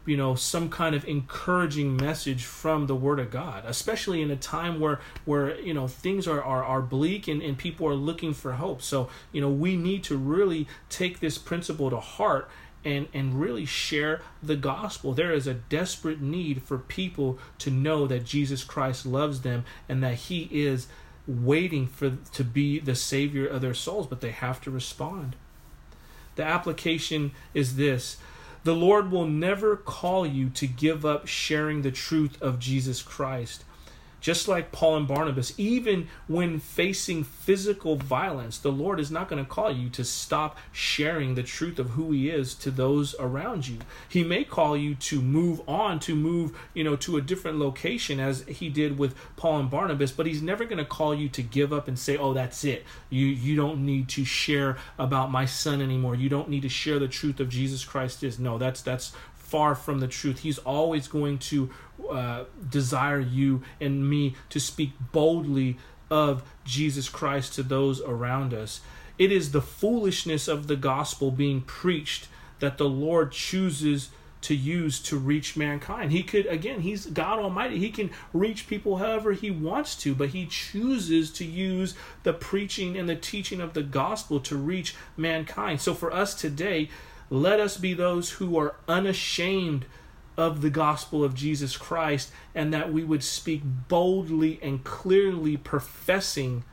you 0.07 0.17
know 0.17 0.35
some 0.35 0.69
kind 0.69 0.95
of 0.95 1.05
encouraging 1.05 1.97
message 1.97 2.45
from 2.45 2.87
the 2.87 2.95
word 2.95 3.19
of 3.19 3.31
god 3.31 3.65
especially 3.67 4.23
in 4.23 4.31
a 4.31 4.37
time 4.37 4.81
where 4.81 5.01
where 5.25 5.59
you 5.61 5.75
know 5.75 5.89
things 5.89 6.27
are 6.27 6.43
are, 6.43 6.65
are 6.65 6.81
bleak 6.81 7.29
and, 7.29 7.43
and 7.43 7.59
people 7.59 7.87
are 7.87 7.95
looking 7.95 8.33
for 8.33 8.53
hope. 8.53 8.83
So 8.83 9.09
you 9.33 9.41
know 9.41 9.51
we 9.51 9.77
need 9.77 10.05
to 10.05 10.17
really 10.17 10.67
take 10.89 11.21
this 11.21 11.39
principle 11.39 11.91
to 11.91 12.01
heart 12.01 12.49
and 12.85 13.09
and 13.13 13.41
really 13.41 13.65
share 13.65 14.23
the 14.43 14.57
gospel. 14.57 15.13
There 15.13 15.33
is 15.33 15.47
a 15.47 15.55
desperate 15.55 16.21
need 16.21 16.63
for 16.63 16.79
people 16.79 17.39
to 17.59 17.71
know 17.71 18.07
that 18.07 18.25
jesus 18.25 18.63
christ 18.65 19.05
loves 19.05 19.41
them 19.41 19.65
and 19.89 20.03
that 20.03 20.15
he 20.15 20.49
is 20.53 20.87
waiting 21.27 21.87
for 21.87 22.17
to 22.33 22.45
be 22.45 22.79
the 22.79 22.95
savior 22.95 23.47
of 23.47 23.61
their 23.61 23.75
souls 23.75 24.07
but 24.07 24.21
they 24.21 24.31
have 24.31 24.61
to 24.63 24.71
respond. 24.71 25.37
The 26.37 26.45
application 26.45 27.33
is 27.55 27.77
this 27.77 28.19
the 28.67 28.75
Lord 28.75 29.13
will 29.13 29.27
never 29.27 29.77
call 29.77 30.27
you 30.27 30.49
to 30.51 30.67
give 30.67 31.07
up 31.07 31.29
sharing 31.29 31.83
the 31.83 31.93
truth 31.93 32.37
of 32.43 32.59
Jesus 32.59 33.01
Christ. 33.01 33.63
Just 34.27 34.49
like 34.49 34.73
Paul 34.73 34.97
and 34.97 35.07
Barnabas, 35.07 35.55
even 35.57 36.09
when 36.27 36.59
facing 36.59 37.23
physical 37.23 37.95
violence, 37.95 38.59
the 38.59 38.73
Lord 38.73 38.99
is 38.99 39.09
not 39.09 39.29
going 39.29 39.41
to 39.41 39.49
call 39.49 39.71
you 39.71 39.89
to 39.91 40.03
stop 40.03 40.59
sharing 40.73 41.37
the 41.37 41.45
truth 41.45 41.79
of 41.79 41.91
who 41.91 42.11
He 42.11 42.29
is 42.29 42.53
to 42.55 42.73
those 42.73 43.15
around 43.21 43.69
you. 43.69 43.79
He 44.09 44.25
may 44.25 44.43
call 44.43 44.77
you 44.77 44.97
to 44.97 45.23
move 45.23 45.61
on, 45.69 46.01
to 46.01 46.17
move, 46.17 46.59
you 46.75 46.83
know, 46.83 46.97
to 46.97 47.17
a 47.17 47.21
different 47.21 47.61
location 47.61 48.19
as 48.19 48.43
He 48.49 48.69
did 48.69 48.99
with 48.99 49.15
Paul 49.37 49.61
and 49.61 49.71
Barnabas, 49.71 50.11
but 50.11 50.27
He's 50.27 50.43
never 50.43 50.65
going 50.65 50.79
to 50.79 50.85
call 50.85 51.15
you 51.15 51.29
to 51.29 51.41
give 51.41 51.73
up 51.73 51.87
and 51.87 51.97
say, 51.97 52.17
"Oh, 52.17 52.35
that's 52.35 52.65
it. 52.65 52.85
You 53.09 53.27
you 53.27 53.55
don't 53.55 53.87
need 53.87 54.09
to 54.09 54.25
share 54.25 54.77
about 54.99 55.31
my 55.31 55.47
son 55.47 55.81
anymore. 55.81 56.17
You 56.17 56.29
don't 56.29 56.49
need 56.49 56.63
to 56.63 56.69
share 56.69 56.99
the 56.99 57.07
truth 57.07 57.39
of 57.39 57.49
Jesus 57.49 57.85
Christ." 57.85 58.25
Is 58.25 58.41
no, 58.41 58.59
that's 58.59 58.83
that's 58.83 59.13
far 59.47 59.75
from 59.75 60.01
the 60.01 60.09
truth. 60.09 60.41
He's 60.41 60.59
always 60.59 61.07
going 61.07 61.39
to 61.39 61.71
uh, 62.11 62.45
desire 62.69 63.21
you 63.21 63.63
and 63.81 64.09
me 64.09 64.35
to 64.51 64.59
speak 64.59 64.93
boldly 65.13 65.79
of 66.11 66.43
Jesus 66.65 67.09
Christ 67.09 67.55
to 67.55 67.63
those 67.63 68.01
around 68.01 68.53
us. 68.53 68.81
It 69.19 69.33
is 69.33 69.53
the 69.53 69.63
foolishness 69.63 70.49
of 70.49 70.67
the 70.67 70.77
gospel 70.77 71.31
being 71.31 71.63
preached 71.63 72.29
that 72.59 72.77
the 72.77 72.89
Lord 72.89 73.33
chooses 73.33 74.11
to 74.43 74.55
use 74.55 75.01
to 75.01 75.17
reach 75.17 75.57
mankind. 75.57 76.13
He 76.13 76.23
could, 76.23 76.47
again, 76.47 76.81
He's 76.81 77.07
God 77.07 77.39
Almighty. 77.39 77.79
He 77.79 77.91
can 77.91 78.11
reach 78.33 78.69
people 78.69 78.99
however 78.99 79.33
He 79.33 79.51
wants 79.51 79.97
to, 79.97 80.15
but 80.15 80.31
He 80.31 80.47
chooses 80.47 81.33
to 81.33 81.45
use 81.45 81.95
the 82.23 82.33
preaching 82.33 82.97
and 82.97 83.09
the 83.09 83.17
teaching 83.17 83.61
of 83.61 83.75
the 83.75 83.83
gospel 83.83 84.39
to 84.41 84.57
reach 84.57 84.95
mankind. 85.17 85.81
So 85.81 85.95
for 85.95 86.13
us 86.13 86.35
today, 86.35 86.91
let 87.31 87.61
us 87.61 87.77
be 87.77 87.95
those 87.95 88.31
who 88.33 88.59
are 88.59 88.77
unashamed 88.89 89.87
of 90.37 90.61
the 90.61 90.71
gospel 90.71 91.25
of 91.25 91.35
Jesus 91.35 91.77
Christ 91.77 92.31
and 92.55 92.73
that 92.73 92.93
we 92.93 93.03
would 93.03 93.25
speak 93.25 93.63
boldly 93.65 94.59
and 94.63 94.85
clearly 94.85 95.57
professing 95.57 96.65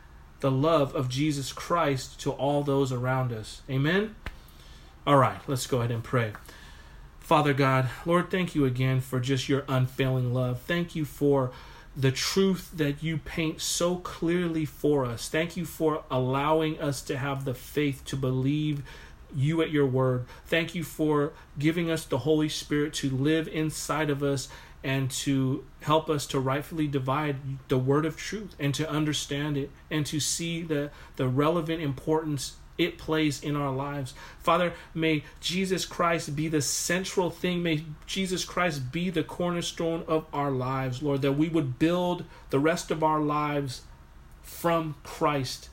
the 0.42 0.52
love 0.52 0.94
of 0.94 1.08
Jesus 1.08 1.54
Christ 1.54 2.20
to 2.22 2.32
all 2.32 2.64
those 2.64 2.92
around 2.92 3.32
us. 3.32 3.62
Amen? 3.70 4.16
All 5.08 5.18
right, 5.18 5.40
let's 5.48 5.68
go 5.68 5.80
ahead 5.80 5.92
and 5.92 6.04
pray. 6.04 6.34
Father 7.20 7.54
God, 7.54 7.90
Lord, 8.06 8.30
thank 8.30 8.54
you 8.54 8.66
again 8.66 9.00
for 9.00 9.22
just 9.22 9.48
your 9.48 9.64
unfailing 9.70 10.34
love. 10.34 10.60
Thank 10.62 10.94
you 10.96 11.06
for 11.06 11.52
the 11.96 12.12
truth 12.12 12.72
that 12.74 13.02
you 13.02 13.18
paint 13.18 13.62
so 13.62 13.96
clearly 13.98 14.66
for 14.66 15.06
us. 15.06 15.30
Thank 15.30 15.56
you 15.56 15.64
for 15.64 16.04
allowing 16.12 16.80
us 16.82 17.02
to 17.04 17.18
have 17.18 17.46
the 17.46 17.54
faith 17.54 18.04
to 18.06 18.18
believe 18.18 18.84
you 19.36 19.62
at 19.62 19.72
your 19.72 19.86
word. 19.86 20.26
Thank 20.46 20.76
you 20.76 20.84
for 20.84 21.34
giving 21.58 21.90
us 21.90 22.06
the 22.06 22.20
Holy 22.20 22.50
Spirit 22.50 22.94
to 22.96 23.10
live 23.10 23.48
inside 23.48 24.10
of 24.10 24.24
us 24.24 24.50
and 24.84 25.10
to 25.10 25.64
help 25.82 26.10
us 26.10 26.26
to 26.28 26.40
rightfully 26.40 26.88
divide 26.88 27.38
the 27.70 27.78
word 27.78 28.06
of 28.06 28.18
truth 28.18 28.56
and 28.60 28.74
to 28.76 28.90
understand 28.90 29.58
it 29.58 29.72
and 29.90 30.06
to 30.06 30.20
see 30.20 30.62
the, 30.62 30.92
the 31.16 31.28
relevant 31.28 31.82
importance 31.82 32.58
it 32.78 32.98
plays 32.98 33.42
in 33.42 33.56
our 33.56 33.72
lives. 33.72 34.14
Father, 34.40 34.74
may 34.94 35.24
Jesus 35.40 35.86
Christ 35.86 36.36
be 36.36 36.48
the 36.48 36.62
central 36.62 37.30
thing. 37.30 37.62
May 37.62 37.86
Jesus 38.08 38.46
Christ 38.46 38.92
be 38.92 39.10
the 39.10 39.24
cornerstone 39.24 40.04
of 40.08 40.26
our 40.34 40.52
lives, 40.52 41.04
Lord, 41.04 41.22
that 41.22 41.34
we 41.34 41.50
would 41.50 41.78
build 41.78 42.26
the 42.50 42.60
rest 42.60 42.90
of 42.92 43.04
our 43.04 43.20
lives 43.20 43.82
from 44.42 44.96
Christ, 45.04 45.70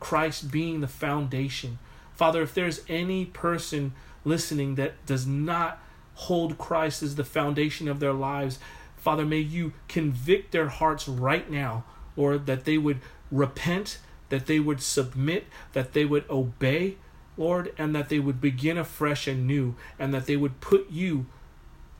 Christ 0.00 0.50
being 0.50 0.80
the 0.80 0.88
foundation. 0.88 1.78
Father, 2.18 2.42
if 2.42 2.52
there's 2.52 2.80
any 2.88 3.26
person 3.26 3.92
listening 4.24 4.74
that 4.74 5.06
does 5.06 5.24
not 5.24 5.80
hold 6.14 6.58
Christ 6.58 7.00
as 7.00 7.14
the 7.14 7.22
foundation 7.22 7.86
of 7.86 8.00
their 8.00 8.12
lives, 8.12 8.58
Father, 8.96 9.24
may 9.24 9.38
you 9.38 9.72
convict 9.86 10.50
their 10.50 10.68
hearts 10.68 11.06
right 11.06 11.48
now, 11.48 11.84
or 12.16 12.36
that 12.36 12.64
they 12.64 12.76
would 12.76 12.98
repent, 13.30 13.98
that 14.30 14.46
they 14.46 14.58
would 14.58 14.82
submit, 14.82 15.46
that 15.74 15.92
they 15.92 16.04
would 16.04 16.28
obey, 16.28 16.96
Lord, 17.36 17.72
and 17.78 17.94
that 17.94 18.08
they 18.08 18.18
would 18.18 18.40
begin 18.40 18.76
afresh 18.76 19.28
and 19.28 19.46
new, 19.46 19.76
and 19.96 20.12
that 20.12 20.26
they 20.26 20.36
would 20.36 20.60
put 20.60 20.90
you, 20.90 21.26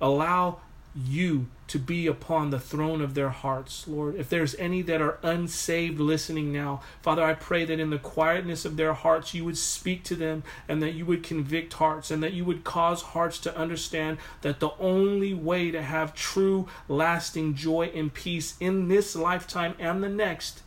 allow 0.01 0.59
you 0.97 1.47
to 1.69 1.79
be 1.79 2.07
upon 2.07 2.49
the 2.49 2.59
throne 2.59 3.03
of 3.03 3.15
their 3.15 3.29
hearts, 3.29 3.87
Lord. 3.87 4.17
If 4.17 4.31
there's 4.31 4.55
any 4.55 4.81
that 4.83 5.03
are 5.03 5.19
unsaved 5.23 6.01
listening 6.01 6.51
now, 6.51 6.81
Father, 7.03 7.23
I 7.23 7.35
pray 7.35 7.67
that 7.67 7.79
in 7.79 7.91
the 7.91 7.99
quietness 7.99 8.65
of 8.65 8.77
their 8.77 8.95
hearts 8.95 9.35
you 9.35 9.45
would 9.45 9.59
speak 9.59 10.03
to 10.05 10.17
them 10.17 10.43
and 10.67 10.83
that 10.83 10.95
you 10.95 11.05
would 11.05 11.23
convict 11.23 11.75
hearts 11.75 12.11
and 12.11 12.23
that 12.23 12.33
you 12.33 12.45
would 12.47 12.65
cause 12.65 13.03
hearts 13.03 13.39
to 13.41 13.57
understand 13.57 14.17
that 14.41 14.61
the 14.61 14.71
only 14.81 15.35
way 15.35 15.71
to 15.71 15.83
have 15.83 16.15
true, 16.15 16.67
lasting 16.89 17.55
joy 17.55 17.91
and 17.95 18.15
peace 18.15 18.57
in 18.59 18.89
this 18.89 19.15
lifetime 19.15 19.75
and 19.79 20.03
the 20.03 20.09
next 20.09 20.63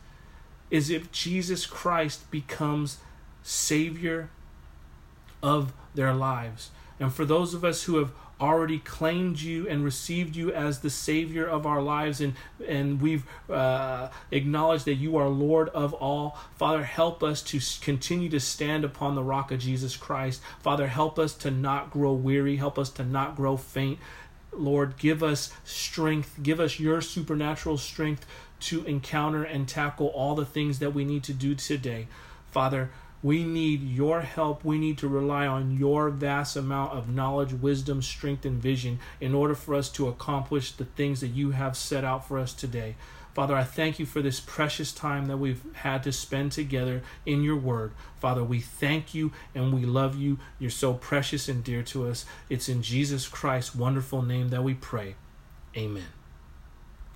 is 0.70 0.88
if 0.88 1.10
Jesus 1.10 1.66
Christ 1.66 2.30
becomes 2.30 2.98
Savior 3.42 4.30
of 5.42 5.72
their 5.96 6.14
lives. 6.14 6.70
And 7.00 7.12
for 7.12 7.24
those 7.24 7.54
of 7.54 7.64
us 7.64 7.84
who 7.84 7.96
have 7.96 8.12
already 8.42 8.78
claimed 8.78 9.40
you 9.40 9.68
and 9.68 9.84
received 9.84 10.34
you 10.34 10.52
as 10.52 10.80
the 10.80 10.90
Savior 10.90 11.46
of 11.46 11.64
our 11.64 11.80
lives, 11.80 12.20
and, 12.20 12.34
and 12.66 13.00
we've 13.00 13.24
uh, 13.48 14.08
acknowledged 14.30 14.84
that 14.86 14.96
you 14.96 15.16
are 15.16 15.28
Lord 15.28 15.68
of 15.68 15.94
all. 15.94 16.36
Father, 16.56 16.82
help 16.82 17.22
us 17.22 17.40
to 17.42 17.60
continue 17.80 18.28
to 18.28 18.40
stand 18.40 18.84
upon 18.84 19.14
the 19.14 19.22
rock 19.22 19.52
of 19.52 19.60
Jesus 19.60 19.96
Christ. 19.96 20.42
Father, 20.60 20.88
help 20.88 21.18
us 21.18 21.34
to 21.34 21.50
not 21.50 21.90
grow 21.90 22.12
weary, 22.12 22.56
help 22.56 22.78
us 22.78 22.90
to 22.90 23.04
not 23.04 23.36
grow 23.36 23.56
faint. 23.56 23.98
Lord, 24.52 24.98
give 24.98 25.22
us 25.22 25.52
strength, 25.64 26.38
give 26.42 26.60
us 26.60 26.78
your 26.78 27.00
supernatural 27.00 27.78
strength 27.78 28.26
to 28.60 28.84
encounter 28.84 29.44
and 29.44 29.66
tackle 29.66 30.08
all 30.08 30.34
the 30.34 30.44
things 30.44 30.78
that 30.80 30.92
we 30.92 31.04
need 31.04 31.24
to 31.24 31.32
do 31.32 31.54
today. 31.54 32.06
Father, 32.50 32.90
we 33.22 33.44
need 33.44 33.82
your 33.82 34.22
help. 34.22 34.64
We 34.64 34.78
need 34.78 34.98
to 34.98 35.08
rely 35.08 35.46
on 35.46 35.76
your 35.78 36.10
vast 36.10 36.56
amount 36.56 36.92
of 36.92 37.08
knowledge, 37.08 37.52
wisdom, 37.52 38.02
strength, 38.02 38.44
and 38.44 38.60
vision 38.60 38.98
in 39.20 39.34
order 39.34 39.54
for 39.54 39.74
us 39.74 39.88
to 39.90 40.08
accomplish 40.08 40.72
the 40.72 40.84
things 40.84 41.20
that 41.20 41.28
you 41.28 41.52
have 41.52 41.76
set 41.76 42.04
out 42.04 42.26
for 42.26 42.38
us 42.38 42.52
today. 42.52 42.96
Father, 43.34 43.54
I 43.54 43.64
thank 43.64 43.98
you 43.98 44.04
for 44.04 44.20
this 44.20 44.40
precious 44.40 44.92
time 44.92 45.26
that 45.26 45.38
we've 45.38 45.62
had 45.76 46.02
to 46.02 46.12
spend 46.12 46.52
together 46.52 47.02
in 47.24 47.42
your 47.42 47.56
word. 47.56 47.92
Father, 48.20 48.44
we 48.44 48.60
thank 48.60 49.14
you 49.14 49.32
and 49.54 49.72
we 49.72 49.86
love 49.86 50.16
you. 50.16 50.38
You're 50.58 50.70
so 50.70 50.92
precious 50.92 51.48
and 51.48 51.64
dear 51.64 51.82
to 51.84 52.08
us. 52.08 52.26
It's 52.50 52.68
in 52.68 52.82
Jesus 52.82 53.28
Christ's 53.28 53.74
wonderful 53.74 54.20
name 54.20 54.50
that 54.50 54.64
we 54.64 54.74
pray. 54.74 55.14
Amen. 55.74 56.21